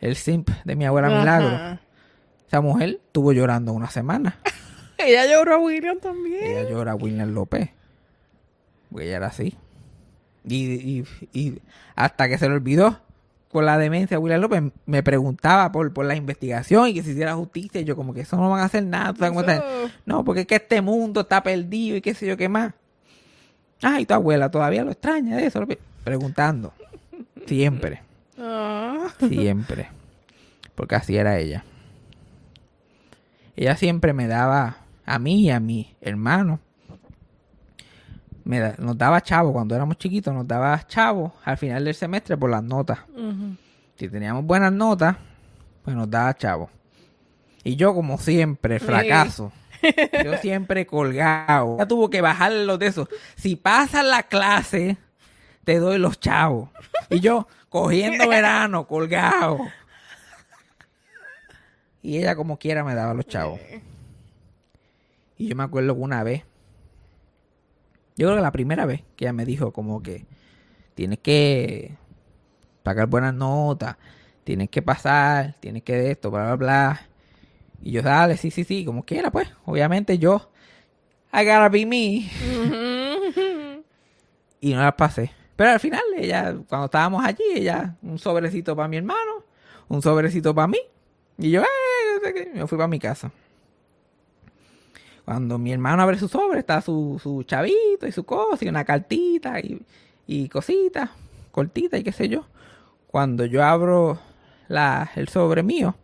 [0.00, 1.78] el simp de mi abuela Milagro,
[2.46, 4.38] esa mujer estuvo llorando una semana.
[4.98, 6.42] Ella lloró a William también.
[6.42, 7.68] Ella llora a William López.
[8.90, 9.54] Porque ella era así.
[10.46, 11.58] Y, y- y
[11.96, 13.00] hasta que se le olvidó
[13.50, 17.10] con la demencia de William López, me preguntaba por, por la investigación y que se
[17.12, 17.80] hiciera justicia.
[17.80, 19.12] Y yo como que eso no van a hacer nada.
[19.12, 19.56] ¿tú sabes cómo está?
[19.56, 22.74] Eso- No, porque es que este mundo está perdido y qué sé yo qué más.
[23.82, 25.64] Ay, tu abuela todavía lo extraña de eso.
[26.04, 26.72] Preguntando.
[27.46, 28.02] Siempre.
[28.38, 29.08] Ah.
[29.18, 29.88] Siempre.
[30.74, 31.64] Porque así era ella.
[33.56, 36.60] Ella siempre me daba a mí y a mi hermano.
[38.46, 42.48] Me nos daba chavo cuando éramos chiquitos, nos daba chavo al final del semestre por
[42.48, 43.00] las notas.
[43.96, 45.16] Si teníamos buenas notas,
[45.82, 46.70] pues nos daba chavo.
[47.64, 49.50] Y yo, como siempre, fracaso.
[50.24, 51.76] Yo siempre colgado.
[51.78, 53.08] Ya tuvo que bajarlo de eso.
[53.34, 54.96] Si pasas la clase,
[55.64, 56.70] te doy los chavos.
[57.10, 59.58] Y yo, cogiendo verano, colgado.
[62.00, 63.60] Y ella, como quiera, me daba los chavos.
[65.36, 66.44] Y yo me acuerdo que una vez,
[68.16, 70.26] yo creo que la primera vez que ella me dijo, como que
[70.94, 71.96] tienes que
[72.82, 73.96] pagar buenas notas,
[74.44, 77.00] tienes que pasar, tienes que de esto, bla, bla, bla.
[77.82, 79.48] Y yo, dale, sí, sí, sí, como quiera, pues.
[79.66, 80.50] Obviamente yo,
[81.32, 82.30] I gotta be me.
[84.60, 85.30] y no las pasé.
[85.56, 89.44] Pero al final, ella, cuando estábamos allí, ella, un sobrecito para mi hermano,
[89.88, 90.78] un sobrecito para mí.
[91.38, 93.30] Y yo, eh, me fui para mi casa.
[95.26, 98.84] Cuando mi hermano abre su sobre, está su, su chavito y su cosa, y una
[98.84, 99.84] cartita y,
[100.24, 101.10] y cositas,
[101.50, 102.46] cortita y qué sé yo.
[103.08, 104.20] Cuando yo abro
[104.68, 105.96] la, el sobre mío,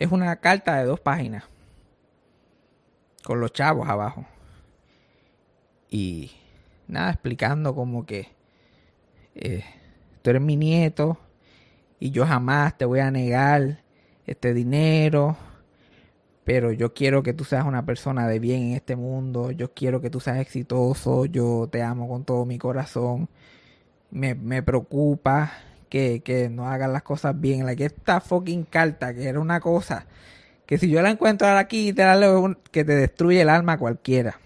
[0.00, 1.44] es una carta de dos páginas.
[3.22, 4.26] Con los chavos abajo.
[5.88, 6.32] Y
[6.88, 8.32] nada, explicando como que
[9.36, 9.64] eh,
[10.22, 11.18] tú eres mi nieto
[12.00, 13.80] y yo jamás te voy a negar
[14.26, 15.36] este dinero
[16.44, 20.00] pero yo quiero que tú seas una persona de bien en este mundo, yo quiero
[20.00, 23.28] que tú seas exitoso, yo te amo con todo mi corazón,
[24.10, 25.52] me, me preocupa
[25.88, 29.60] que, que, no hagas las cosas bien, la que esta fucking carta, que era una
[29.60, 30.06] cosa,
[30.66, 34.38] que si yo la encuentro aquí, te la leo, que te destruye el alma cualquiera.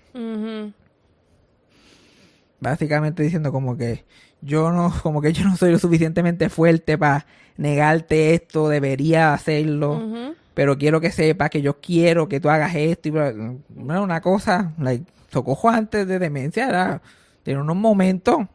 [2.59, 4.04] Básicamente diciendo como que
[4.40, 10.35] yo no, como que yo no soy lo suficientemente fuerte para negarte esto, debería hacerlo
[10.56, 13.08] pero quiero que sepas que yo quiero que tú hagas esto.
[13.08, 17.02] Y bueno, una cosa, like, Socojo antes de demencia era,
[17.42, 18.46] tiene unos momentos.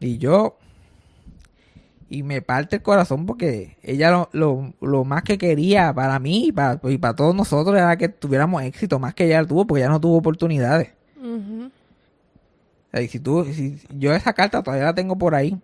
[0.00, 0.58] Y yo,
[2.08, 6.48] y me parte el corazón porque ella lo, lo, lo más que quería para mí
[6.48, 9.82] y para, y para, todos nosotros era que tuviéramos éxito, más que ella tuvo, porque
[9.82, 10.88] ella no tuvo oportunidades.
[13.08, 15.56] si tú, si yo esa carta todavía la tengo por ahí.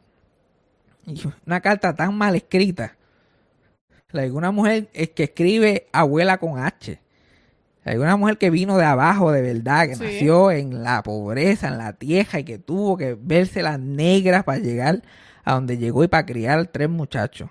[1.06, 2.97] Y una carta tan mal escrita
[4.12, 6.98] hay una mujer es que escribe abuela con H.
[7.84, 11.78] Hay una mujer que vino de abajo de verdad, que nació en la pobreza, en
[11.78, 15.02] la tierra y que tuvo que verse las negras para llegar
[15.44, 17.50] a donde llegó y para criar tres muchachos.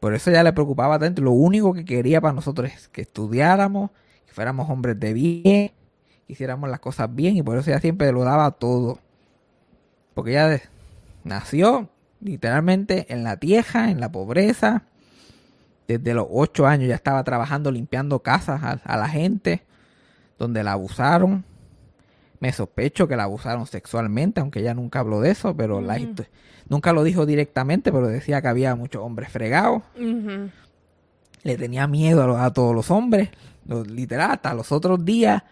[0.00, 1.22] Por eso ya le preocupaba tanto.
[1.22, 3.90] Lo único que quería para nosotros es que estudiáramos,
[4.26, 8.10] que fuéramos hombres de bien, que hiciéramos las cosas bien y por eso ella siempre
[8.10, 8.98] lo daba todo.
[10.14, 10.60] Porque ella
[11.24, 11.88] nació
[12.20, 14.84] literalmente en la tierra, en la pobreza.
[15.88, 19.62] Desde los ocho años ya estaba trabajando limpiando casas a, la gente
[20.38, 21.44] donde la abusaron.
[22.38, 25.98] Me sospecho que la abusaron sexualmente, aunque ella nunca habló de eso, pero la,
[26.68, 29.82] nunca lo dijo directamente, pero decía que había muchos hombres fregados.
[31.42, 33.30] Le tenía miedo a, todos los hombres,
[33.88, 35.42] literal, hasta los otros días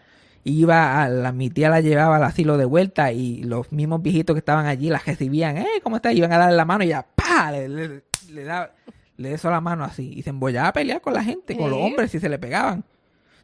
[0.43, 4.33] iba a la, mi tía la llevaba al asilo de vuelta y los mismos viejitos
[4.33, 6.13] que estaban allí la recibían, eh, ¿cómo estás?
[6.15, 8.73] Iban a darle la mano y ya, pa, le, le, le da,
[9.17, 11.79] le eso la mano así y se embollaba a pelear con la gente, con los
[11.79, 12.83] hombres si se le pegaban.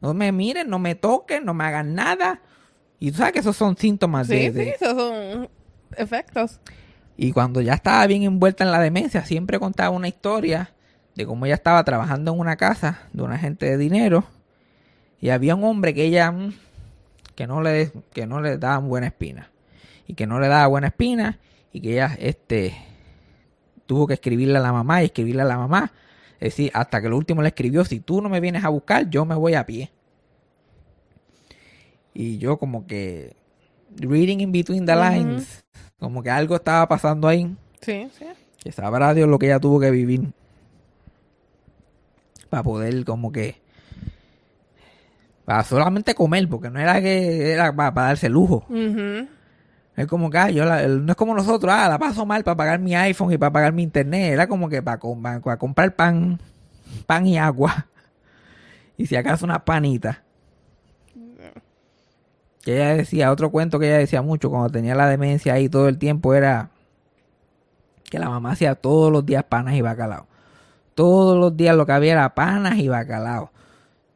[0.01, 2.41] No me miren, no me toquen, no me hagan nada.
[2.99, 5.49] Y tú sabes que esos son síntomas de, Sí, esos son
[5.97, 6.59] efectos.
[7.17, 10.73] Y cuando ya estaba bien envuelta en la demencia, siempre contaba una historia
[11.15, 14.25] de cómo ella estaba trabajando en una casa de una gente de dinero
[15.21, 16.53] y había un hombre que ella mm,
[17.35, 19.51] que no le, que no le daban buena espina.
[20.07, 21.39] Y que no le daba buena espina
[21.71, 22.73] y que ella este,
[23.85, 25.91] tuvo que escribirle a la mamá y escribirle a la mamá.
[26.39, 29.09] Es decir, hasta que lo último le escribió, si tú no me vienes a buscar,
[29.09, 29.91] yo me voy a pie.
[32.13, 33.35] Y yo como que,
[33.97, 35.65] reading in between the lines,
[35.99, 37.55] como que algo estaba pasando ahí.
[37.81, 38.25] Sí, sí.
[38.63, 40.31] Que sabrá Dios lo que ella tuvo que vivir.
[42.49, 43.64] Para poder como que
[45.45, 48.65] para solamente comer, porque no era que era para, darse lujo.
[49.95, 52.79] Es como que, ah, yo no es como nosotros, ah, la paso mal para pagar
[52.79, 54.33] mi iPhone y para pagar mi internet.
[54.33, 56.39] Era como que para, para, comprar pan,
[57.05, 57.87] pan y agua.
[58.97, 60.23] Y si acaso una panita.
[62.61, 65.89] Que ella decía, otro cuento que ella decía mucho cuando tenía la demencia ahí todo
[65.89, 66.69] el tiempo era
[68.09, 70.27] que la mamá hacía todos los días panas y bacalao.
[70.93, 73.51] Todos los días lo que había era panas y bacalao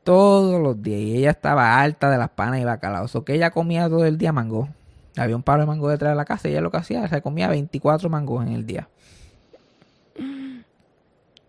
[0.10, 1.02] todos los días.
[1.02, 3.06] Y ella estaba alta de las panas y bacalao.
[3.14, 4.68] O que ella comía todo el día mango.
[5.16, 7.22] Había un paro de mango detrás de la casa y ella lo que hacía, se
[7.22, 8.90] comía 24 mangos en el día.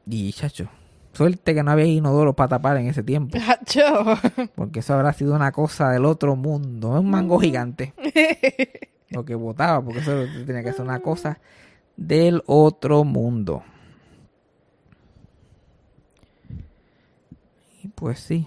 [0.07, 0.69] Y chacho,
[1.15, 3.39] suerte que no había inodoro para tapar en ese tiempo.
[3.39, 4.19] Chacho.
[4.55, 6.91] Porque eso habrá sido una cosa del otro mundo.
[7.01, 7.95] Un mango gigante.
[9.09, 11.39] lo que botaba, porque eso tenía que ser una cosa
[11.97, 13.63] del otro mundo.
[17.95, 18.47] Pues sí.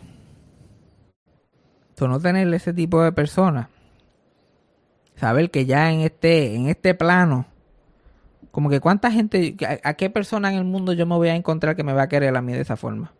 [1.96, 3.67] Tú no tener ese tipo de personas.
[5.15, 7.46] Saber que ya en este, en este plano,
[8.52, 11.76] como que cuánta gente, a, qué persona en el mundo yo me voy a encontrar
[11.76, 13.13] que me va a querer a mí de esa forma.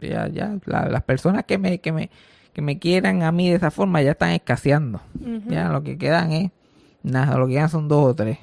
[0.00, 2.10] Ya, ya, las personas que me, que me,
[2.52, 5.00] que me quieran a mí de esa forma ya están escaseando.
[5.48, 6.50] Ya lo que quedan es
[7.02, 8.38] nada, lo que quedan son dos o tres.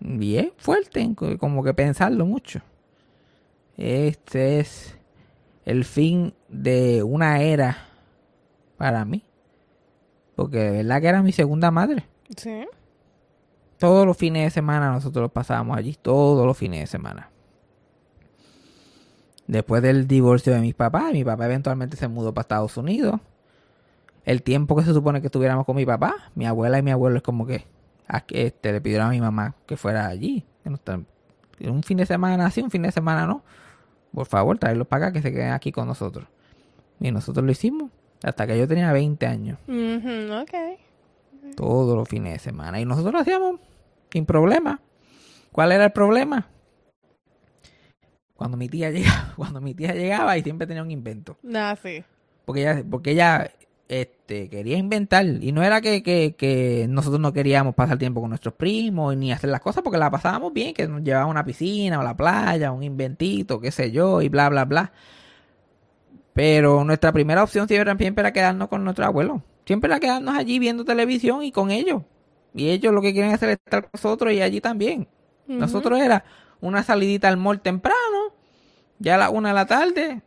[0.00, 2.60] Y es fuerte, co- como que pensarlo mucho.
[3.76, 4.96] Este es
[5.64, 7.78] el fin de una era
[8.76, 9.24] para mí.
[10.34, 12.06] Porque de verdad que era mi segunda madre.
[12.36, 12.66] Sí.
[13.78, 17.30] Todos los fines de semana nosotros los pasábamos allí, todos los fines de semana.
[19.46, 23.20] Después del divorcio de mis papás, mi papá eventualmente se mudó para Estados Unidos.
[24.24, 27.16] El tiempo que se supone que estuviéramos con mi papá, mi abuela y mi abuelo
[27.16, 27.66] es como que
[28.30, 30.46] este, le pidieron a mi mamá que fuera allí.
[31.60, 33.42] Un fin de semana sí, un fin de semana no.
[34.14, 36.26] Por favor, traerlos para acá que se queden aquí con nosotros.
[37.00, 37.90] Y nosotros lo hicimos
[38.22, 41.56] hasta que yo tenía 20 años ok.
[41.56, 42.80] todos los fines de semana.
[42.80, 43.60] Y nosotros lo hacíamos
[44.10, 44.80] sin problema.
[45.52, 46.48] ¿Cuál era el problema?
[48.34, 51.36] Cuando mi tía llegaba, cuando mi tía llegaba y siempre tenía un invento.
[51.42, 52.04] Nada, sí.
[52.44, 53.50] Porque ella, porque ella
[53.88, 55.24] este, quería inventar.
[55.26, 59.32] Y no era que, que, que nosotros no queríamos pasar tiempo con nuestros primos ni
[59.32, 62.04] hacer las cosas porque la pasábamos bien, que nos llevaba a una piscina o a
[62.04, 64.92] la playa, un inventito, qué sé yo, y bla, bla, bla.
[66.32, 69.42] Pero nuestra primera opción siempre, era quedarnos con nuestro abuelo.
[69.66, 72.02] Siempre era quedarnos allí viendo televisión y con ellos.
[72.54, 75.08] Y ellos lo que quieren hacer es estar con nosotros y allí también.
[75.46, 76.24] Nosotros era
[76.60, 78.34] una salidita al mall temprano,
[78.98, 80.22] ya a la una de la tarde,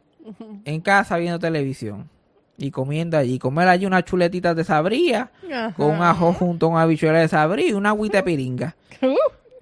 [0.65, 2.10] en casa viendo televisión.
[2.58, 3.38] Y comiendo allí.
[3.39, 5.74] Comer allí unas chuletitas de sabría, Ajá.
[5.76, 8.76] con un ajo junto a una habichuela de sabría y una agüita de piringa.
[9.02, 9.15] Uh,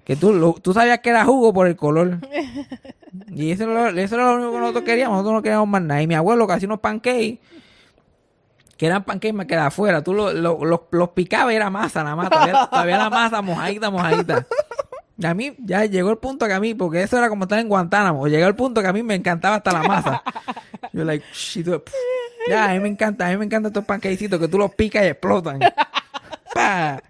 [0.04, 2.18] Que tú, lo- tú sabías que era jugo por el color.
[3.30, 5.16] Y eso, era lo- eso era lo único que nosotros queríamos.
[5.16, 6.02] Nosotros no queríamos más nada.
[6.02, 7.38] Y mi abuelo que hacía unos pancakes,
[8.76, 10.02] que eran pancakes más que de afuera.
[10.02, 12.30] Tú lo- lo- los, los picabas y era masa nada más.
[12.30, 14.46] Todavía, todavía la masa mojadita, mojadita.
[15.18, 17.58] Y a mí ya llegó el punto que a mí, porque eso era como estar
[17.58, 20.22] en Guantánamo, llegó el punto que a mí me encantaba hasta la masa.
[20.92, 21.94] Yo like, pff.
[22.48, 25.04] Ya, a mí me encanta, a mí me encantan estos panquecitos que tú los picas
[25.04, 25.60] y explotan.
[26.54, 27.02] Pa,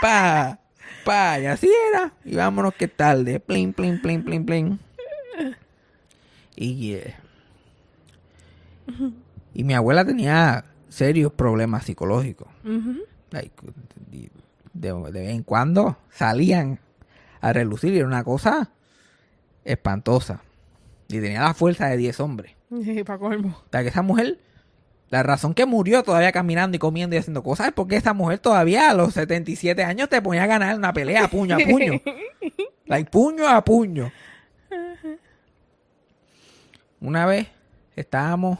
[0.00, 0.58] pa,
[1.04, 2.12] pa, y así era.
[2.24, 4.78] Y vámonos que tarde, plin, plin, plin, plin, plin.
[6.56, 7.14] Y, eh,
[9.54, 12.48] y mi abuela tenía serios problemas psicológicos.
[13.30, 13.52] Like,
[14.10, 14.30] de,
[14.72, 16.78] de- de vez en cuando salían
[17.40, 18.70] a relucir y era una cosa
[19.64, 20.40] espantosa.
[21.08, 22.52] Y tenía la fuerza de 10 hombres.
[22.84, 23.48] Sí, pa' colmo.
[23.66, 24.38] O sea, que esa mujer,
[25.10, 28.40] la razón que murió todavía caminando y comiendo y haciendo cosas es porque esa mujer
[28.40, 32.00] todavía a los 77 años te ponía a ganar una pelea puño a puño.
[32.86, 34.12] like, puño a puño.
[37.00, 37.48] Una vez
[37.96, 38.58] estábamos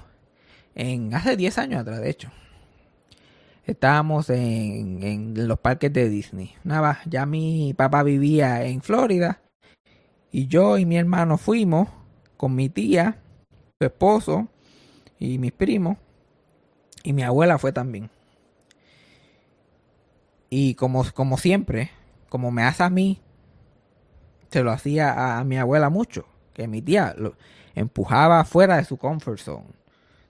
[0.74, 2.30] en, hace 10 años atrás, de hecho.
[3.64, 6.54] Estábamos en, en los parques de Disney.
[6.64, 9.42] Nada, ya mi papá vivía en Florida.
[10.32, 11.88] Y yo y mi hermano fuimos
[12.38, 13.18] con mi tía,
[13.78, 14.48] su esposo
[15.18, 15.98] y mis primos.
[17.08, 18.10] Y mi abuela fue también.
[20.50, 21.90] Y como, como siempre,
[22.28, 23.22] como me hace a mí,
[24.50, 26.26] se lo hacía a, a mi abuela mucho.
[26.52, 27.34] Que mi tía lo
[27.74, 29.78] empujaba fuera de su comfort zone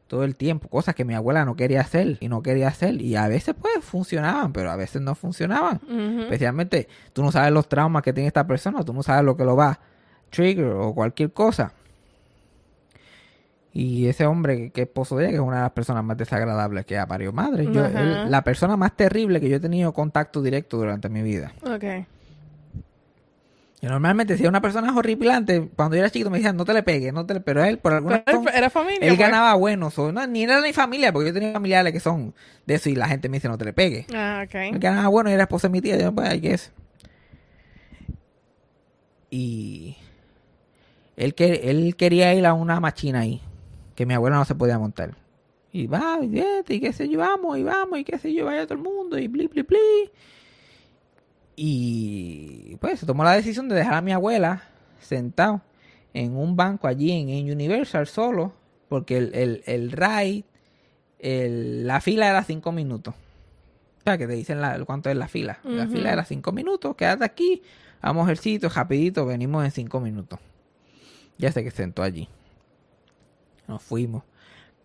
[0.07, 3.03] todo el tiempo, cosas que mi abuela no quería hacer y no quería hacer.
[3.03, 5.81] Y a veces pues funcionaban, pero a veces no funcionaban.
[6.21, 9.45] Especialmente, tú no sabes los traumas que tiene esta persona, tú no sabes lo que
[9.45, 9.81] lo va a
[10.31, 11.73] trigger o cualquier cosa.
[13.75, 16.17] Y ese hombre que, que esposo de ella, que es una de las personas más
[16.17, 19.93] desagradables que ha parido madre, yo, él- la persona más terrible que yo he tenido
[19.93, 21.53] contacto directo durante mi vida.
[21.63, 21.85] Ok.
[23.81, 26.75] Y normalmente si una persona es horripilante, cuando yo era chiquito me decían, no te
[26.75, 27.41] le pegues, no te le...
[27.41, 28.99] Pero él, por alguna razón, era, familia.
[29.03, 29.19] él pues.
[29.21, 29.91] ganaba bueno.
[29.91, 32.35] so, no, ni era ni familia, porque yo tenía familiares que son
[32.67, 34.07] de eso y la gente me dice, no te le pegues.
[34.13, 34.81] Ah, Él ok.
[34.83, 35.97] ganaba bueno y era esposa de mi tía.
[35.97, 36.73] Yo, pues, I guess.
[39.31, 39.97] Y
[41.17, 43.43] él, que, él quería ir a una machina ahí,
[43.99, 45.17] que mi abuela no se podía montar.
[45.73, 48.45] Y va, y vete, y qué sé yo, vamos, y vamos, y qué sé yo,
[48.45, 49.79] vaya todo el mundo, y bli, bli, bli.
[51.57, 54.63] Y pues se tomó la decisión de dejar a mi abuela
[55.01, 55.63] sentado
[56.15, 58.53] en un banco allí en, en Universal solo,
[58.89, 60.45] porque el, el, el ride,
[61.19, 63.15] el- la fila era cinco minutos.
[63.17, 65.59] O sea, que te dicen la- cuánto es la fila.
[65.65, 67.63] La fila era cinco minutos, quédate aquí,
[68.01, 70.39] vamos al sitio, rapidito, venimos en cinco minutos.
[71.37, 72.29] Ya sé que se sentó allí.
[73.69, 74.25] Nos fuimos.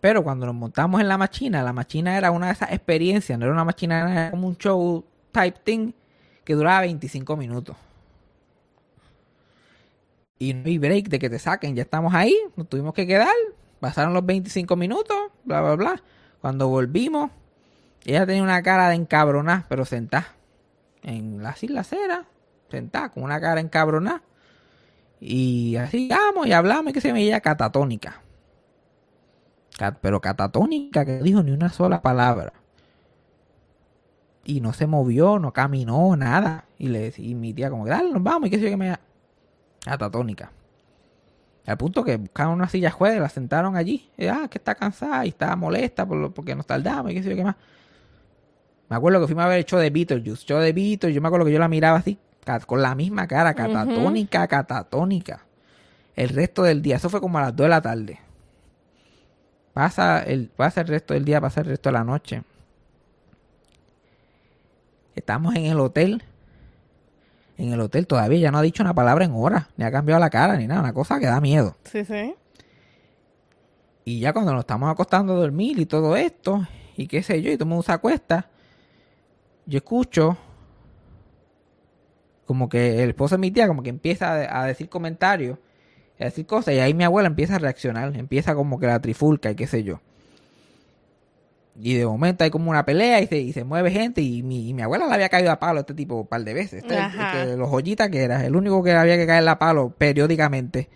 [0.00, 3.46] Pero cuando nos montamos en la máquina, la máquina era una de esas experiencias, no
[3.46, 5.92] era una máquina, era como un show type thing
[6.44, 7.76] que duraba 25 minutos.
[10.38, 13.34] Y no hay break de que te saquen, ya estamos ahí, nos tuvimos que quedar,
[13.80, 16.02] pasaron los 25 minutos, bla, bla, bla.
[16.42, 17.30] Cuando volvimos,
[18.04, 20.34] ella tenía una cara de encabroná, pero sentada
[21.02, 22.26] en la isla acera,
[22.70, 24.22] sentada con una cara encabroná.
[25.18, 28.20] Y así vamos y hablamos, y que se ella catatónica.
[30.00, 32.52] Pero catatónica, que no dijo ni una sola palabra.
[34.46, 36.66] y no se movió, no caminó, nada.
[36.78, 38.96] Y le y mi tía como, dale, nos vamos, y qué sé yo que me...
[39.86, 40.52] Atatónica.
[41.66, 44.10] Al punto que buscaron una silla juez, la sentaron allí.
[44.18, 47.22] Y, ah, que está cansada y está molesta por lo, porque nos tardamos y qué
[47.22, 47.56] sé yo qué más.
[48.88, 50.44] Me acuerdo que fuimos a ver el show de Beetlejuice.
[50.46, 52.18] Show de Beetlejuice, yo me acuerdo que yo la miraba así,
[52.66, 55.46] con la misma cara, catatónica, catatónica.
[56.14, 58.20] El resto del día, eso fue como a las 2 de la tarde.
[59.74, 62.44] Pasa el, pasa el resto del día, pasa el resto de la noche.
[65.16, 66.22] Estamos en el hotel.
[67.58, 70.20] En el hotel todavía ya no ha dicho una palabra en horas, ni ha cambiado
[70.20, 71.76] la cara, ni nada, una cosa que da miedo.
[71.84, 72.34] Sí, sí.
[74.04, 76.66] Y ya cuando nos estamos acostando a dormir y todo esto,
[76.96, 78.48] y qué sé yo, y todo el mundo se acuesta,
[79.66, 80.36] yo escucho
[82.44, 85.58] como que el esposo de mi tía como que empieza a, a decir comentarios,
[86.20, 89.50] a decir cosas, y ahí mi abuela empieza a reaccionar, empieza como que la trifulca
[89.50, 90.00] y qué sé yo.
[91.80, 94.68] Y de momento hay como una pelea y se, y se mueve gente y mi,
[94.68, 96.84] y mi abuela le había caído a palo a este tipo un par de veces.
[96.84, 100.88] Este, este, los joyitas que era, el único que había que caerle a palo periódicamente.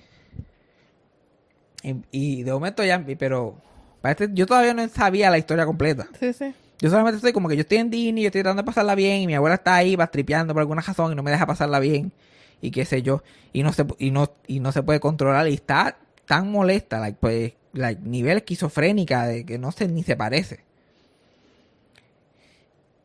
[1.83, 3.57] Y, y de momento ya, pero
[4.01, 6.07] parece- yo todavía no sabía la historia completa.
[6.19, 6.55] Sí, sí.
[6.81, 9.23] Yo solamente estoy como que yo estoy en Disney, yo estoy tratando de pasarla bien
[9.23, 11.81] y mi abuela está ahí, va tripeando por alguna razón y no me deja pasarla
[11.81, 12.13] bien
[12.61, 13.23] y qué sé yo.
[13.53, 17.19] Y no se, y no, y no se puede controlar y está tan molesta, like,
[17.21, 20.65] pues, like, nivel esquizofrénica de que no se ni se parece.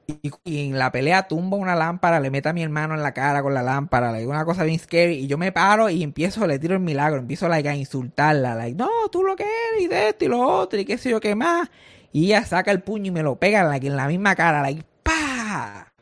[0.06, 3.42] Y, en la pelea tumba una lámpara, le mete a mi hermano en la cara
[3.42, 5.16] con la lámpara, like, una cosa bien scary.
[5.20, 8.76] Y yo me paro y empiezo, le tiro el milagro, empiezo like, a insultarla, like,
[8.76, 11.20] no, tú lo que eres, y de esto y lo otro, y qué sé yo
[11.22, 11.70] qué más.
[12.12, 14.84] Y ella saca el puño y me lo pega like, en la misma cara, like,
[15.04, 15.93] ¡pa!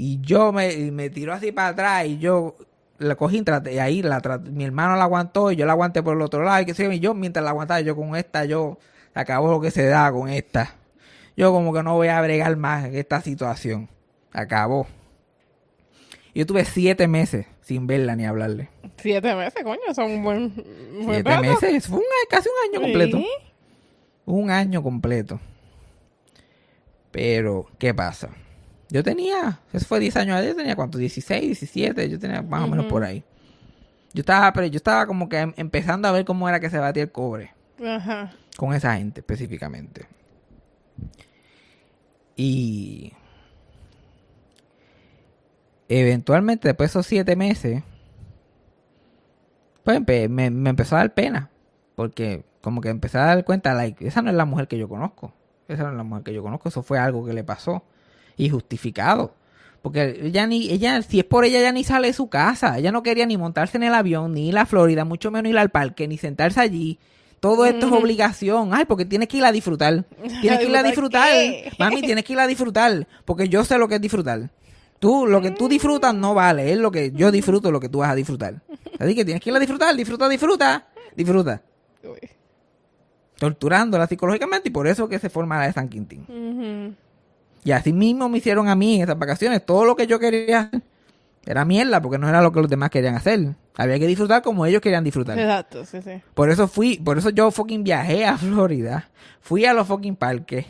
[0.00, 2.56] Y yo me, me tiró así para atrás y yo
[2.98, 6.22] la cogí y ahí la mi hermano la aguantó y yo la aguanté por el
[6.22, 8.78] otro lado y qué sé yo, mientras la aguantaba yo con esta, yo
[9.12, 10.76] acabó lo que se da con esta.
[11.36, 13.88] Yo como que no voy a bregar más en esta situación.
[14.32, 14.86] Acabó.
[16.32, 18.68] Yo tuve siete meses sin verla ni hablarle.
[18.98, 20.54] Siete meses, coño, son un buen...
[21.02, 21.42] buen Siete rato.
[21.42, 23.16] meses, fue un, casi un año completo.
[23.16, 23.28] Sí.
[24.26, 25.40] Un año completo.
[27.10, 28.28] Pero, ¿qué pasa?
[28.90, 32.68] Yo tenía, eso fue 10 años yo tenía cuánto, 16, 17, yo tenía más o
[32.68, 33.22] menos por ahí.
[34.14, 36.78] Yo estaba, pero yo estaba como que em- empezando a ver cómo era que se
[36.78, 37.52] batía el cobre
[37.84, 38.32] Ajá.
[38.56, 40.06] con esa gente específicamente.
[42.34, 43.12] Y
[45.88, 47.82] eventualmente, después de esos siete meses,
[49.84, 51.50] pues me, me empezó a dar pena.
[51.94, 54.88] Porque como que empecé a dar cuenta, like, esa no es la mujer que yo
[54.88, 55.32] conozco.
[55.66, 56.68] Esa no es la mujer que yo conozco.
[56.68, 57.82] Eso fue algo que le pasó.
[58.38, 59.34] Y justificado.
[59.82, 62.78] Porque ella ni, ella, si es por ella, ya ni sale de su casa.
[62.78, 65.58] Ella no quería ni montarse en el avión, ni ir a Florida, mucho menos ir
[65.58, 66.98] al parque, ni sentarse allí.
[67.40, 68.70] Todo esto es obligación.
[68.72, 70.04] Ay, porque tienes que ir a disfrutar.
[70.40, 71.28] Tienes que ir a disfrutar.
[71.78, 73.06] Mami, tienes que ir a disfrutar.
[73.24, 74.50] Porque yo sé lo que es disfrutar.
[74.98, 76.72] Tú, lo que tú disfrutas no vale.
[76.72, 78.60] Es lo que yo disfruto, lo que tú vas a disfrutar.
[78.98, 79.94] Así que tienes que ir a disfrutar.
[79.94, 80.88] Disfruta, disfruta.
[81.14, 81.62] Disfruta.
[82.02, 82.28] Uy.
[83.36, 86.96] Torturándola psicológicamente y por eso que se forma la de San Quintín.
[87.64, 89.64] Y así mismo me hicieron a mí en esas vacaciones.
[89.64, 90.82] Todo lo que yo quería hacer
[91.44, 93.54] era mierda porque no era lo que los demás querían hacer.
[93.76, 95.38] Había que disfrutar como ellos querían disfrutar.
[95.38, 96.20] Exacto, sí, sí.
[96.34, 99.08] Por eso fui, por eso yo fucking viajé a Florida.
[99.40, 100.66] Fui a los fucking parques.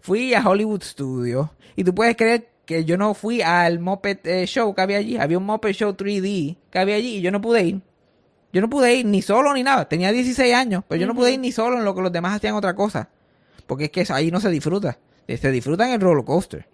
[0.00, 1.48] Fui a Hollywood Studios.
[1.76, 5.16] Y tú puedes creer que yo no fui al Muppet eh, Show que había allí.
[5.16, 7.80] Había un Muppet Show 3D que había allí y yo no pude ir.
[8.52, 9.88] Yo no pude ir ni solo ni nada.
[9.88, 12.36] Tenía 16 años, pero yo no pude ir ni solo en lo que los demás
[12.36, 13.08] hacían otra cosa.
[13.66, 14.98] Porque es que ahí no se disfruta.
[15.28, 16.66] Se disfruta en el roller coaster.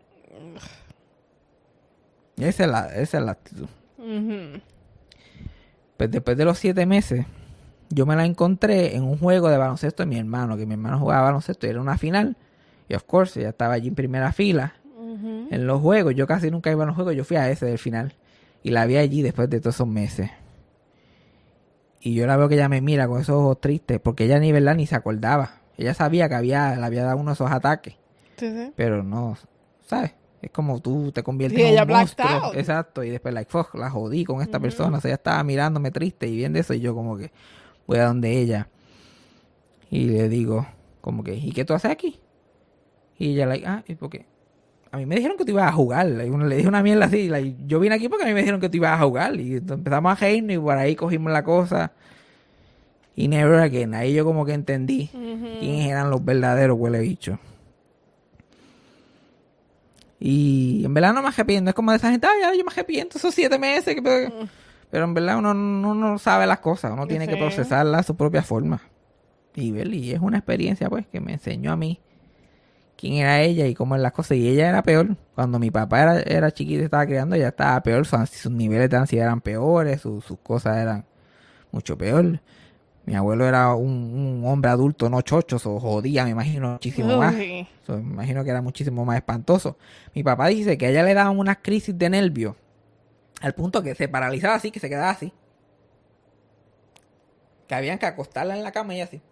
[2.37, 3.69] Esa es la, esa es la actitud.
[5.97, 7.27] Pues después de los siete meses,
[7.91, 10.99] yo me la encontré en un juego de baloncesto de mi hermano, que mi hermano
[10.99, 12.37] jugaba baloncesto y era una final.
[12.89, 14.75] Y of course, ella estaba allí en primera fila
[15.51, 16.15] en los juegos.
[16.15, 18.15] Yo casi nunca iba a los juegos, yo fui a ese del final.
[18.63, 20.31] Y la vi allí después de todos esos meses.
[22.01, 24.53] Y yo la veo que ella me mira con esos ojos tristes, porque ella ni
[24.53, 25.61] verdad ni se acordaba.
[25.77, 27.97] Ella sabía que había, le había dado uno de esos ataques,
[28.39, 28.73] Sí, sí.
[28.77, 29.37] pero no,
[29.87, 30.15] ¿sabes?
[30.41, 32.29] Es como tú te conviertes Sí, en ella un monstruo.
[32.29, 32.57] out.
[32.57, 33.03] Exacto.
[33.03, 34.99] Y después, like, fuck, la jodí con esta persona.
[34.99, 36.75] O sea, ella estaba mirándome triste y viendo eso.
[36.75, 37.33] Y yo como que
[37.89, 38.69] voy a donde ella.
[39.91, 40.65] Y le digo,
[41.01, 42.21] como que, ¿y qué tú haces aquí?
[43.19, 44.27] Y ella, like, ah, ¿y por qué?
[44.93, 46.07] A mí me dijeron que tú ibas a jugar.
[46.07, 47.29] like, uno- le dije una mierda así.
[47.29, 49.35] like, yo vine aquí porque a mí me dijeron que tú ibas a jugar.
[49.41, 51.91] Y empezamos a reírnos y por ahí cogimos la cosa.
[53.17, 53.93] Y never again.
[53.95, 55.09] Ahí yo como que entendí
[55.59, 57.41] quiénes eran los verdaderos huele bichos.
[60.21, 61.71] Y en verdad no me arrepiento.
[61.71, 63.95] Es como de esa gente, ay, ay, yo me arrepiento esos siete meses.
[63.95, 64.31] que- Pero,
[64.91, 66.93] pero en verdad uno, uno no sabe las cosas.
[66.93, 68.81] Uno tiene que procesarlas a su propia forma.
[69.55, 72.01] Y, y es una experiencia pues que me enseñó a mí
[72.97, 74.37] quién era ella y cómo eran las cosas.
[74.39, 75.17] Y ella era peor.
[75.35, 78.07] Cuando mi papá era, era chiquito y estaba criando, ella estaba peor.
[78.07, 81.05] Sus, sus niveles de ansiedad eran peores, sus, sus cosas eran
[81.71, 82.41] mucho peor.
[83.09, 87.35] Mi abuelo era un, un hombre adulto, no chocho, o jodía, me imagino, muchísimo más.
[87.87, 89.79] So, me imagino que era muchísimo más espantoso.
[90.15, 92.55] Mi papá dice que a ella le daban unas crisis de nervios
[93.41, 95.33] al punto que se paralizaba así, que se quedaba así.
[97.67, 99.23] Que habían que acostarla en la cama y así.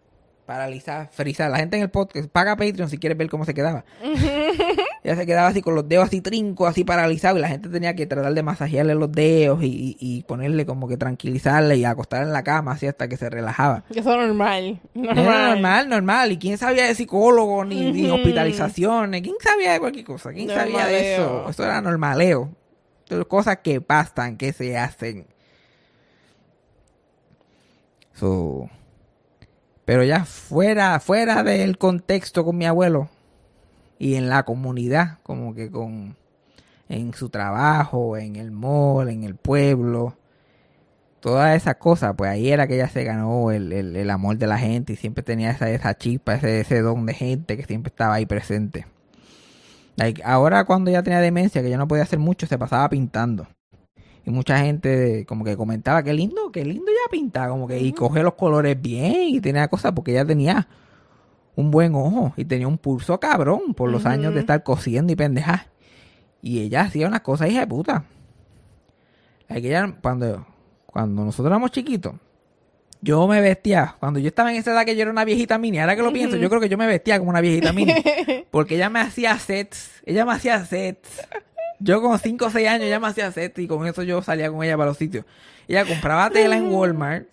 [0.47, 1.51] Paralizada, frisada.
[1.51, 3.85] La gente en el podcast paga Patreon si quieres ver cómo se quedaba.
[5.07, 7.39] Ella se quedaba así con los dedos así trinco, así paralizado.
[7.39, 10.97] Y la gente tenía que tratar de masajearle los dedos y, y- ponerle como que
[10.97, 13.85] tranquilizarle y acostarla en la cama así hasta que se relajaba.
[13.91, 14.81] Eso es normal.
[14.95, 15.19] Normal.
[15.25, 16.33] Era normal, normal.
[16.33, 19.23] ¿Y quién sabía de psicólogo ni, hospitalizaciones?
[19.23, 20.33] ¿Quién sabía de cualquier cosa?
[20.33, 21.49] ¿Quién sabía de eso?
[21.51, 22.51] Eso era normaleo.
[23.29, 25.25] Cosas que pasan, que se hacen.
[28.15, 28.69] So,
[29.85, 33.09] pero ya fuera, fuera del contexto con mi abuelo
[33.99, 36.16] y en la comunidad, como que con
[36.88, 40.16] en su trabajo, en el mall, en el pueblo,
[41.20, 44.47] todas esas cosas, pues ahí era que ella se ganó el, el- el amor de
[44.47, 47.90] la gente y siempre tenía esa, esa chispa, ese, ese don de gente que siempre
[47.90, 48.86] estaba ahí presente.
[49.97, 53.47] Like, ahora cuando ella tenía demencia, que ya no podía hacer mucho, se pasaba pintando.
[54.26, 57.92] Y mucha gente como que comentaba, qué lindo, qué lindo ya pinta, como que y
[57.92, 60.68] coge los colores bien y tenía cosas porque ella tenía
[61.57, 65.17] un buen ojo y tenía un pulso cabrón por los años de estar cosiendo y
[65.17, 65.63] pendejas.
[66.43, 68.05] Y ella hacía unas cosas hija de puta.
[69.49, 70.47] Like, ella, cuando,
[70.85, 72.15] cuando nosotros éramos chiquitos,
[73.01, 75.79] yo me vestía, cuando yo estaba en esa edad que yo era una viejita mini,
[75.79, 77.95] ahora que lo pienso, yo creo que yo me vestía como una viejita mini.
[78.51, 81.27] Porque ella me hacía sets, ella me hacía sets.
[81.79, 84.51] Yo con 5 o 6 años ella me hacía sets y con eso yo salía
[84.51, 85.25] con ella para los sitios.
[85.69, 87.29] Ella compraba tela en Walmart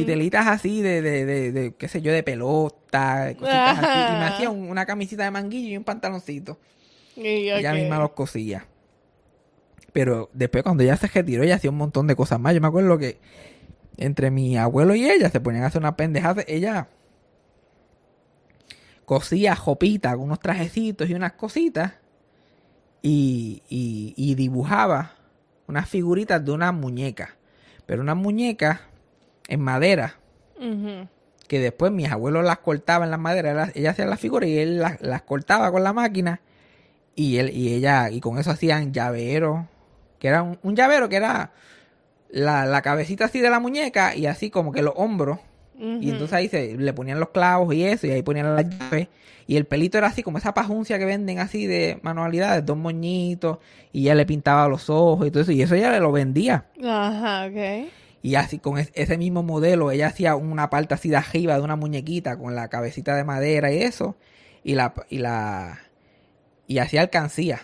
[0.00, 4.14] y telitas así de, de, de, de, qué sé yo, de pelota, cositas así.
[4.14, 6.58] Y me hacía un- una camisita de manguillo y un pantaloncito.
[7.16, 7.20] Y,
[7.58, 8.66] Ella misma los cosía.
[9.92, 12.54] Pero después cuando ella se retiró, ella hacía un montón de cosas más.
[12.54, 13.18] Yo me acuerdo que
[13.96, 16.44] entre mi abuelo y ella se ponían a hacer una pendejada.
[16.46, 16.88] Ella
[19.04, 21.94] cosía jopita con unos trajecitos y unas cositas.
[23.02, 25.12] Y, y, y dibujaba
[25.66, 27.36] unas figuritas de una muñeca.
[27.86, 28.80] Pero unas muñecas
[29.48, 30.14] en madera
[31.48, 34.58] que después mis abuelos las cortaban en la madera, ella, ella hacía las figuras y
[34.58, 36.40] él las, las cortaba con la máquina
[37.14, 39.64] y él y ella y con eso hacían llaveros,
[40.18, 41.52] que era un, un llavero que era
[42.30, 45.38] la, la cabecita así de la muñeca y así como que los hombros
[45.80, 49.06] y entonces ahí se le ponían los clavos y eso y ahí ponían las llaves
[49.46, 53.58] y el pelito era así como esa pajuncia que venden así de manualidades, dos moñitos
[53.92, 56.66] y ella le pintaba los ojos y todo eso y eso ella le lo vendía.
[56.84, 57.88] Ajá, ok.
[58.22, 61.62] Y así con es- ese mismo modelo, ella hacía una parte así de arriba de
[61.62, 64.16] una muñequita con la cabecita de madera y eso.
[64.64, 65.78] Y la y la
[66.66, 67.60] y hacía alcancía.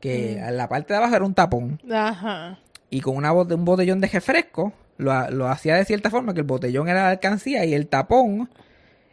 [0.00, 0.54] Que Mm.
[0.56, 1.80] la parte de abajo era un tapón.
[1.90, 2.58] Ajá.
[2.90, 6.46] Y con una un botellón de refresco, lo, lo hacía de cierta forma que el
[6.46, 8.48] botellón era la alcancía y el tapón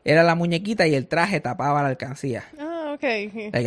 [0.06, 2.44] era la muñequita y el traje tapaba la alcancía.
[2.60, 3.04] Ah, ok.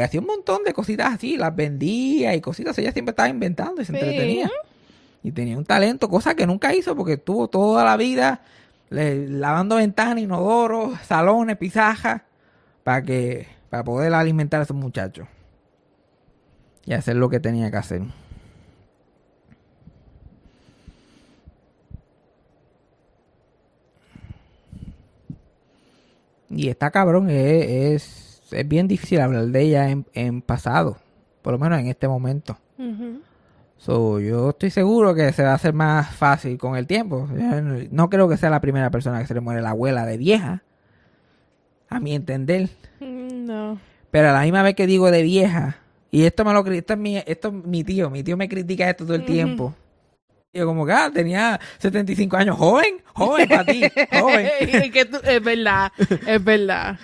[0.01, 2.79] Hacía un montón de cositas así, las vendía y cositas.
[2.79, 3.99] Ella siempre estaba inventando y se Sí.
[3.99, 4.51] entretenía.
[5.27, 8.43] Y tenía un talento, cosa que nunca hizo porque estuvo toda la vida
[8.91, 12.23] lavando ventanas, inodoros, salones, pizajas,
[12.85, 15.27] para que para poder alimentar a esos muchachos.
[16.85, 18.03] Y hacer lo que tenía que hacer.
[26.51, 30.99] Y está cabrón, es, es, bien difícil hablar de ella en, pasado,
[31.43, 32.57] por lo menos en este momento.
[32.79, 33.23] Ujú.
[33.87, 37.29] So, yo estoy seguro que se va a hacer más fácil con el tiempo.
[37.93, 40.65] No, creo que sea la primera persona que se le muere la abuela de vieja,
[41.89, 42.69] a mi entender.
[42.99, 43.79] Mm, No.
[44.11, 45.77] Pero a la misma vez que digo de vieja,
[46.11, 48.91] y esto me lo esto es mi, esto es mi tío, mi tío me critica
[48.91, 49.73] esto todo el tiempo.
[50.53, 53.83] Yo como que ah, tenía 75 años, joven, joven para ti,
[54.19, 54.49] joven.
[55.23, 55.93] Es verdad,
[56.27, 56.99] es verdad.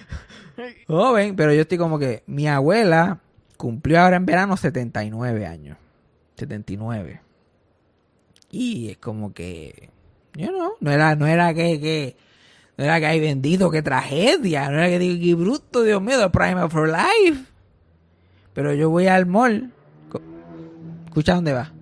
[0.89, 3.21] Joven, pero yo estoy como que mi abuela
[3.57, 5.79] cumplió ahora en verano 79 años.
[6.37, 7.21] 79.
[8.51, 9.91] Y es como que,
[10.35, 12.17] yo no, no era, no era que, que,
[12.77, 16.19] no era que hay bendito, que tragedia, no era que digo, que bruto, Dios mío,
[16.19, 17.45] the prime her life.
[18.53, 19.73] Pero yo voy al mall.
[21.07, 21.73] Escucha dónde va.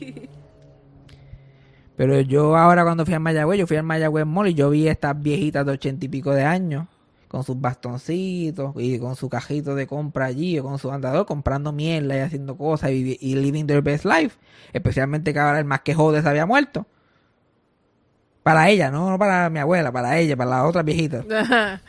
[1.96, 4.88] Pero yo ahora cuando fui al Mayagüez, yo fui al Mayagüez Mall y yo vi
[4.88, 6.86] estas viejitas de ochenta y pico de años
[7.34, 11.72] con sus bastoncitos y con su cajito de compra allí o con su andador comprando
[11.72, 14.38] mierda y haciendo cosas y, y living their best life.
[14.72, 16.86] Especialmente que ahora el más que jode se había muerto.
[18.44, 21.26] Para ella, no, no para mi abuela, para ella, para las otras viejitas.
[21.32, 21.80] Ajá.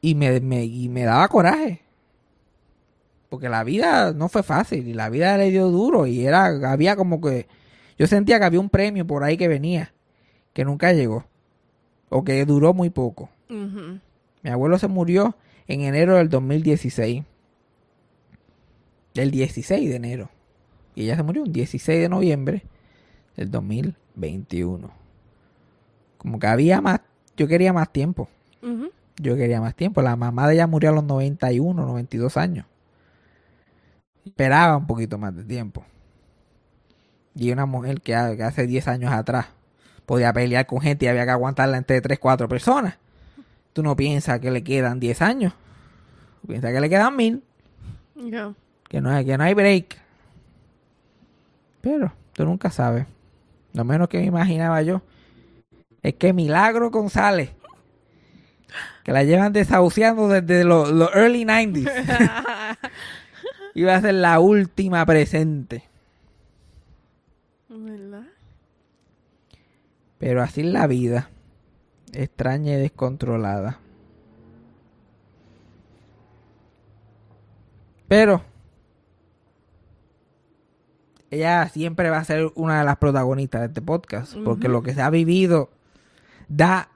[0.00, 1.82] Y me, me, y me daba coraje.
[3.28, 6.96] Porque la vida no fue fácil y la vida le dio duro y era, había
[6.96, 7.46] como que,
[7.96, 9.94] yo sentía que había un premio por ahí que venía,
[10.52, 11.24] que nunca llegó.
[12.08, 13.28] O que duró muy poco.
[14.42, 15.36] Mi abuelo se murió
[15.66, 17.24] en enero del 2016.
[19.14, 20.30] El 16 de enero.
[20.94, 22.64] Y ella se murió el 16 de noviembre
[23.36, 24.90] del 2021.
[26.16, 27.00] Como que había más,
[27.36, 28.28] yo quería más tiempo.
[29.16, 30.02] Yo quería más tiempo.
[30.02, 32.66] La mamá de ella murió a los 91, 92 años.
[34.24, 35.84] Esperaba un poquito más de tiempo.
[37.34, 39.46] Y una mujer que hace 10 años atrás
[40.08, 42.96] podía pelear con gente y había que aguantarla entre 3, 4 personas.
[43.74, 45.52] Tú no piensas que le quedan 10 años.
[46.40, 47.42] Tú piensas que le quedan 1000.
[48.16, 48.54] Ya.
[48.88, 49.98] Que no, hay, que no hay break.
[51.82, 53.06] Pero tú nunca sabes.
[53.74, 55.02] Lo menos que me imaginaba yo
[56.02, 57.50] es que Milagro González,
[59.04, 61.86] que la llevan desahuciando desde los, los early 90s,
[63.74, 65.84] iba a ser la última presente.
[70.18, 71.30] Pero así es la vida,
[72.12, 73.78] extraña y descontrolada.
[78.08, 78.42] Pero
[81.30, 84.94] ella siempre va a ser una de las protagonistas de este podcast, porque lo que
[84.94, 85.70] se ha vivido
[86.48, 86.88] da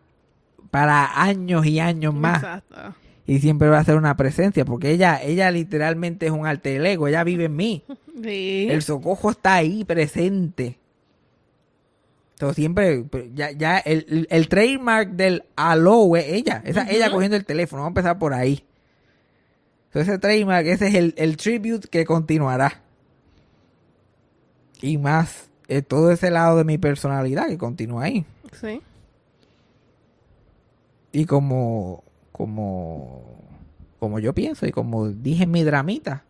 [0.71, 2.95] para años y años más Exacto.
[3.27, 7.09] y siempre va a ser una presencia, porque ella ella literalmente es un alter ego,
[7.09, 7.85] ella vive en mí.
[8.23, 8.69] Sí.
[8.71, 10.79] El socojo está ahí presente.
[12.33, 13.05] Entonces siempre,
[13.35, 16.61] ya, ya el, el- trademark del aló es ella.
[16.65, 16.91] Esa, Ujú.
[16.91, 17.83] Ella cogiendo el teléfono.
[17.83, 18.65] Vamos a empezar por ahí.
[19.87, 22.81] Entonces ese trademark, ese es el, el tribute que continuará.
[24.81, 28.25] Y más, eh, todo ese lado de mi personalidad que continúa ahí.
[28.61, 28.81] Sí.
[31.13, 32.03] Y como,
[32.33, 33.23] como,
[34.01, 36.25] como yo pienso y como dije en mi dramita,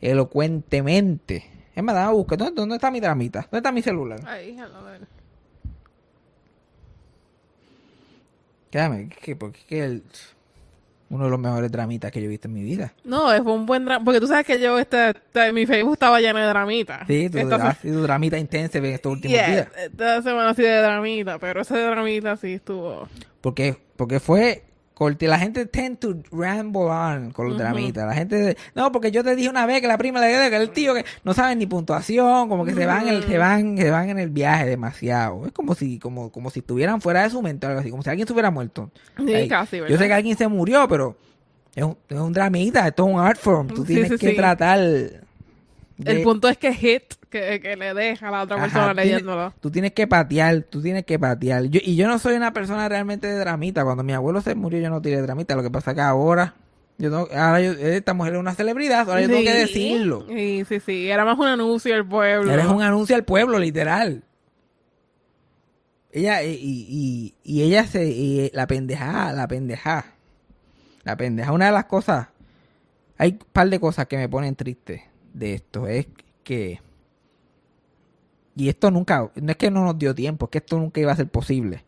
[0.00, 1.44] elocuentemente.
[1.74, 2.36] Es más, dame a buscar.
[2.36, 3.42] ¿Dónde, dónde está mi dramita?
[3.42, 4.20] ¿Dónde está mi celular?
[4.26, 5.06] Ahí, a ver.
[8.70, 10.02] Quédame, que, porque es que el-
[11.10, 12.92] uno de los mejores dramitas que yo he visto en mi vida.
[13.02, 14.04] No, fue un buen drama.
[14.04, 17.06] Porque tú sabes que yo, este, este, mi Facebook estaba lleno de dramitas.
[17.06, 19.68] Sí, tu, Esta dramita intensa en estos últimos Yeah, días.
[19.86, 23.08] esta semana sí de dramita, pero ese dramita sí estuvo.
[23.40, 24.64] Porque, porque fue
[25.20, 28.06] La gente tend to ramble on con los dramitas.
[28.06, 30.70] La gente, no, porque yo te dije una vez que la prima le que el
[30.70, 34.10] tío que no saben ni puntuación, como que se van, el, se van, se van
[34.10, 35.46] en el viaje demasiado.
[35.46, 38.10] Es como si, como, como si estuvieran fuera de su mente, algo así, como si
[38.10, 38.90] alguien se hubiera muerto.
[39.16, 39.92] Sí, Ay, casi, ¿verdad?
[39.92, 41.16] Yo sé que alguien se murió, pero
[41.74, 43.68] es un, es un dramita, esto es un art form.
[43.68, 44.80] Tú Sí, tienes sí, que tratar.
[45.98, 48.94] De- El punto es que hit que, que le deja a la otra Ajá, persona
[48.94, 49.52] leyéndolo.
[49.60, 51.64] Tú tienes que patear, tú tienes que patear.
[51.64, 53.84] Yo, y yo no soy una persona realmente de dramita.
[53.84, 55.54] Cuando mi abuelo se murió, yo no tiré dramita.
[55.56, 56.54] Lo que pasa es que ahora,
[56.96, 60.24] yo no, ahora yo- esta mujer es una celebridad, ahora yo tengo que decirlo.
[60.28, 61.10] Sí, sí, sí.
[61.10, 62.50] Era más un anuncio del pueblo.
[62.52, 64.22] Eres un anuncio al pueblo, literal.
[66.10, 70.06] Ella, y, y, y ella se, y la pendeja, la pendeja,
[71.04, 71.52] la pendeja.
[71.52, 72.28] Una de las cosas,
[73.18, 75.04] hay un par de cosas que me ponen triste
[75.38, 76.06] de esto, es
[76.44, 76.80] que,
[78.56, 81.12] y esto nunca, no es que no nos dio tiempo, es que esto nunca iba
[81.12, 81.84] a ser posible.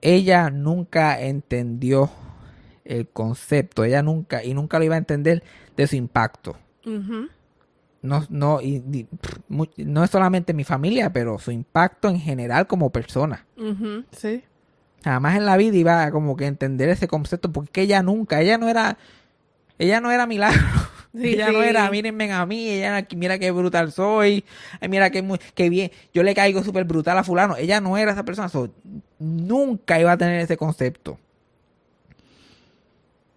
[0.00, 2.10] Ella nunca entendió
[2.84, 5.42] el concepto, ella nunca, y nunca lo iba a entender
[5.76, 6.56] de su impacto
[8.02, 12.20] no, no, y, y, pff, mu- no es solamente mi familia, pero su impacto en
[12.20, 13.44] general como persona.
[13.56, 14.44] Ujú, Sí.
[15.02, 18.58] Jamás en la vida iba a como que entender ese concepto, porque ella nunca, ella
[18.58, 18.98] no era,
[19.78, 20.60] ella no era milagro.
[21.18, 24.44] Sí, ella no era, mírenme a mí, ella mira qué brutal soy,
[24.88, 27.56] mira qué, muy, qué bien, yo le caigo súper brutal a fulano.
[27.56, 28.70] Ella no era esa persona, so,
[29.18, 31.18] nunca iba a tener ese concepto.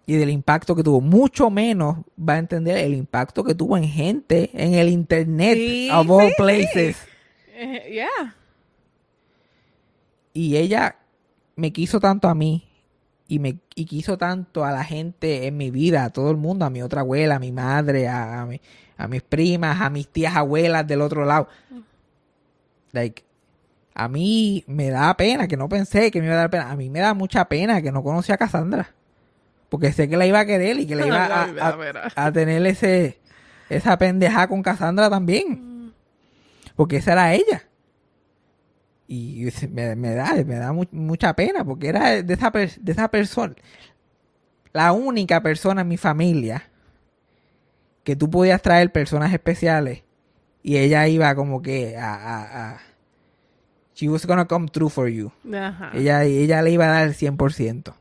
[0.06, 3.84] Y del impacto que tuvo, mucho menos va a entender el impacto que tuvo en
[3.84, 6.96] gente, en el internet, Sí, of all sí, places.
[7.90, 8.34] Yeah.
[10.32, 10.96] Y ella
[11.56, 12.69] me quiso tanto a mí
[13.30, 16.64] y me y quiso tanto a la gente en mi vida, a todo el mundo,
[16.64, 18.60] a mi otra abuela, a mi madre, a, a, mi-
[18.96, 21.46] a mis primas, a mis tías abuelas del otro lado.
[22.90, 23.22] Like,
[23.94, 26.70] a mí me da pena, que no pensé que me iba a dar pena.
[26.72, 28.90] A mí me da mucha pena que no conocí a Cassandra.
[29.68, 31.44] Porque sé que la iba a querer y que le iba
[32.16, 33.20] a, tener ese,
[33.68, 35.92] esa pendeja con Cassandra también.
[36.74, 37.62] Porque esa era ella.
[39.12, 42.92] Y me, me da, me da mu- mucha pena porque era de esa, per- de
[42.92, 43.54] esa persona,
[44.72, 46.62] la única persona en mi familia
[48.04, 50.04] que tú podías traer personas especiales
[50.62, 52.80] y ella iba como que a, a, a-
[53.96, 55.32] she was gonna come through for you.
[55.52, 55.90] Ajá.
[55.92, 57.92] Ella, ella le iba a dar el 100%.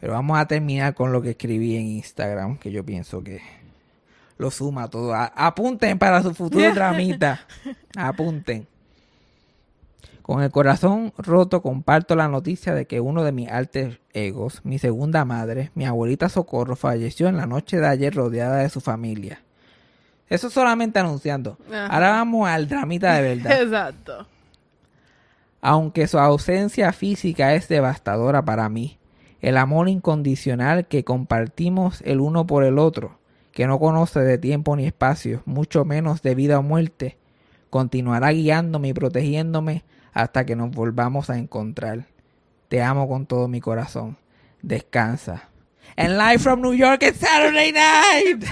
[0.00, 3.42] Pero vamos a terminar con lo que escribí en Instagram, que yo pienso que
[4.38, 5.12] lo suma todo.
[5.14, 7.40] A- apunten para su futuro dramita.
[7.98, 8.66] Apunten.
[10.22, 14.78] Con el corazón roto comparto la noticia de que uno de mis alter egos, mi
[14.78, 19.42] segunda madre, mi abuelita Socorro, falleció en la noche de ayer rodeada de su familia.
[20.28, 21.58] Eso solamente anunciando.
[21.68, 21.86] Ajá.
[21.86, 23.62] Ahora vamos al dramita de verdad.
[23.62, 24.26] Exacto.
[25.60, 28.98] Aunque su ausencia física es devastadora para mí,
[29.40, 33.18] el amor incondicional que compartimos el uno por el otro,
[33.52, 37.18] que no conoce de tiempo ni espacio, mucho menos de vida o muerte,
[37.68, 42.06] continuará guiándome y protegiéndome hasta que nos volvamos a encontrar.
[42.68, 44.16] Te amo con todo mi corazón.
[44.62, 45.48] Descansa.
[45.96, 48.44] And live from New York, it's Saturday night.